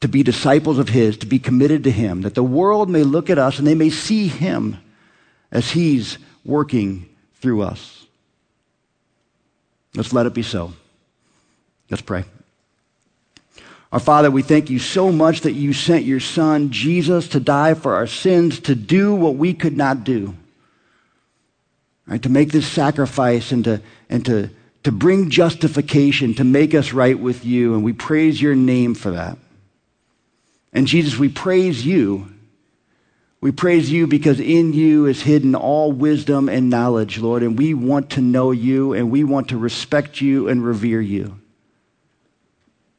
to 0.00 0.08
be 0.08 0.22
disciples 0.22 0.78
of 0.78 0.88
His, 0.88 1.18
to 1.18 1.26
be 1.26 1.38
committed 1.38 1.84
to 1.84 1.90
Him, 1.90 2.22
that 2.22 2.34
the 2.34 2.42
world 2.42 2.88
may 2.88 3.02
look 3.02 3.28
at 3.30 3.38
us 3.38 3.58
and 3.58 3.66
they 3.66 3.74
may 3.74 3.90
see 3.90 4.28
Him 4.28 4.78
as 5.50 5.70
He's 5.70 6.18
working 6.44 7.08
through 7.40 7.62
us. 7.62 8.06
Let's 9.94 10.12
let 10.12 10.26
it 10.26 10.34
be 10.34 10.42
so. 10.42 10.72
Let's 11.90 12.02
pray. 12.02 12.24
Our 13.92 14.00
Father, 14.00 14.30
we 14.30 14.42
thank 14.42 14.68
you 14.68 14.78
so 14.78 15.12
much 15.12 15.42
that 15.42 15.52
you 15.52 15.72
sent 15.72 16.04
your 16.04 16.20
Son, 16.20 16.70
Jesus, 16.70 17.28
to 17.28 17.40
die 17.40 17.74
for 17.74 17.94
our 17.94 18.06
sins, 18.06 18.60
to 18.60 18.74
do 18.74 19.14
what 19.14 19.36
we 19.36 19.54
could 19.54 19.76
not 19.76 20.04
do. 20.04 20.34
Right, 22.06 22.22
to 22.22 22.28
make 22.28 22.52
this 22.52 22.68
sacrifice 22.68 23.52
and 23.52 23.64
to, 23.64 23.80
and 24.08 24.24
to, 24.26 24.50
to 24.84 24.92
bring 24.92 25.30
justification, 25.30 26.34
to 26.34 26.44
make 26.44 26.74
us 26.74 26.92
right 26.92 27.18
with 27.18 27.44
you. 27.44 27.74
And 27.74 27.82
we 27.82 27.92
praise 27.92 28.40
your 28.40 28.54
name 28.54 28.94
for 28.94 29.10
that. 29.12 29.38
And 30.72 30.86
Jesus, 30.86 31.18
we 31.18 31.28
praise 31.28 31.84
you. 31.86 32.32
We 33.40 33.50
praise 33.50 33.90
you 33.90 34.06
because 34.06 34.40
in 34.40 34.72
you 34.72 35.06
is 35.06 35.22
hidden 35.22 35.54
all 35.54 35.92
wisdom 35.92 36.48
and 36.48 36.70
knowledge, 36.70 37.18
Lord. 37.18 37.42
And 37.42 37.58
we 37.58 37.74
want 37.74 38.10
to 38.10 38.20
know 38.20 38.50
you 38.50 38.92
and 38.92 39.10
we 39.10 39.24
want 39.24 39.48
to 39.48 39.58
respect 39.58 40.20
you 40.20 40.48
and 40.48 40.64
revere 40.64 41.00
you. 41.00 41.38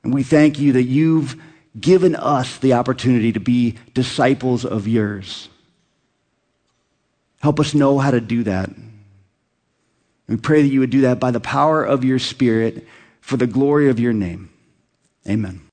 And 0.07 0.13
we 0.13 0.23
thank 0.23 0.57
you 0.57 0.71
that 0.71 0.83
you've 0.83 1.35
given 1.77 2.15
us 2.15 2.59
the 2.59 2.71
opportunity 2.71 3.33
to 3.33 3.41
be 3.41 3.75
disciples 3.93 4.63
of 4.63 4.87
yours. 4.87 5.49
Help 7.41 7.59
us 7.59 7.73
know 7.73 7.99
how 7.99 8.11
to 8.11 8.21
do 8.21 8.43
that. 8.43 8.69
We 10.29 10.37
pray 10.37 10.61
that 10.61 10.69
you 10.69 10.79
would 10.79 10.91
do 10.91 11.01
that 11.01 11.19
by 11.19 11.31
the 11.31 11.41
power 11.41 11.83
of 11.83 12.05
your 12.05 12.19
Spirit 12.19 12.87
for 13.19 13.35
the 13.35 13.47
glory 13.47 13.89
of 13.89 13.99
your 13.99 14.13
name. 14.13 14.49
Amen. 15.27 15.66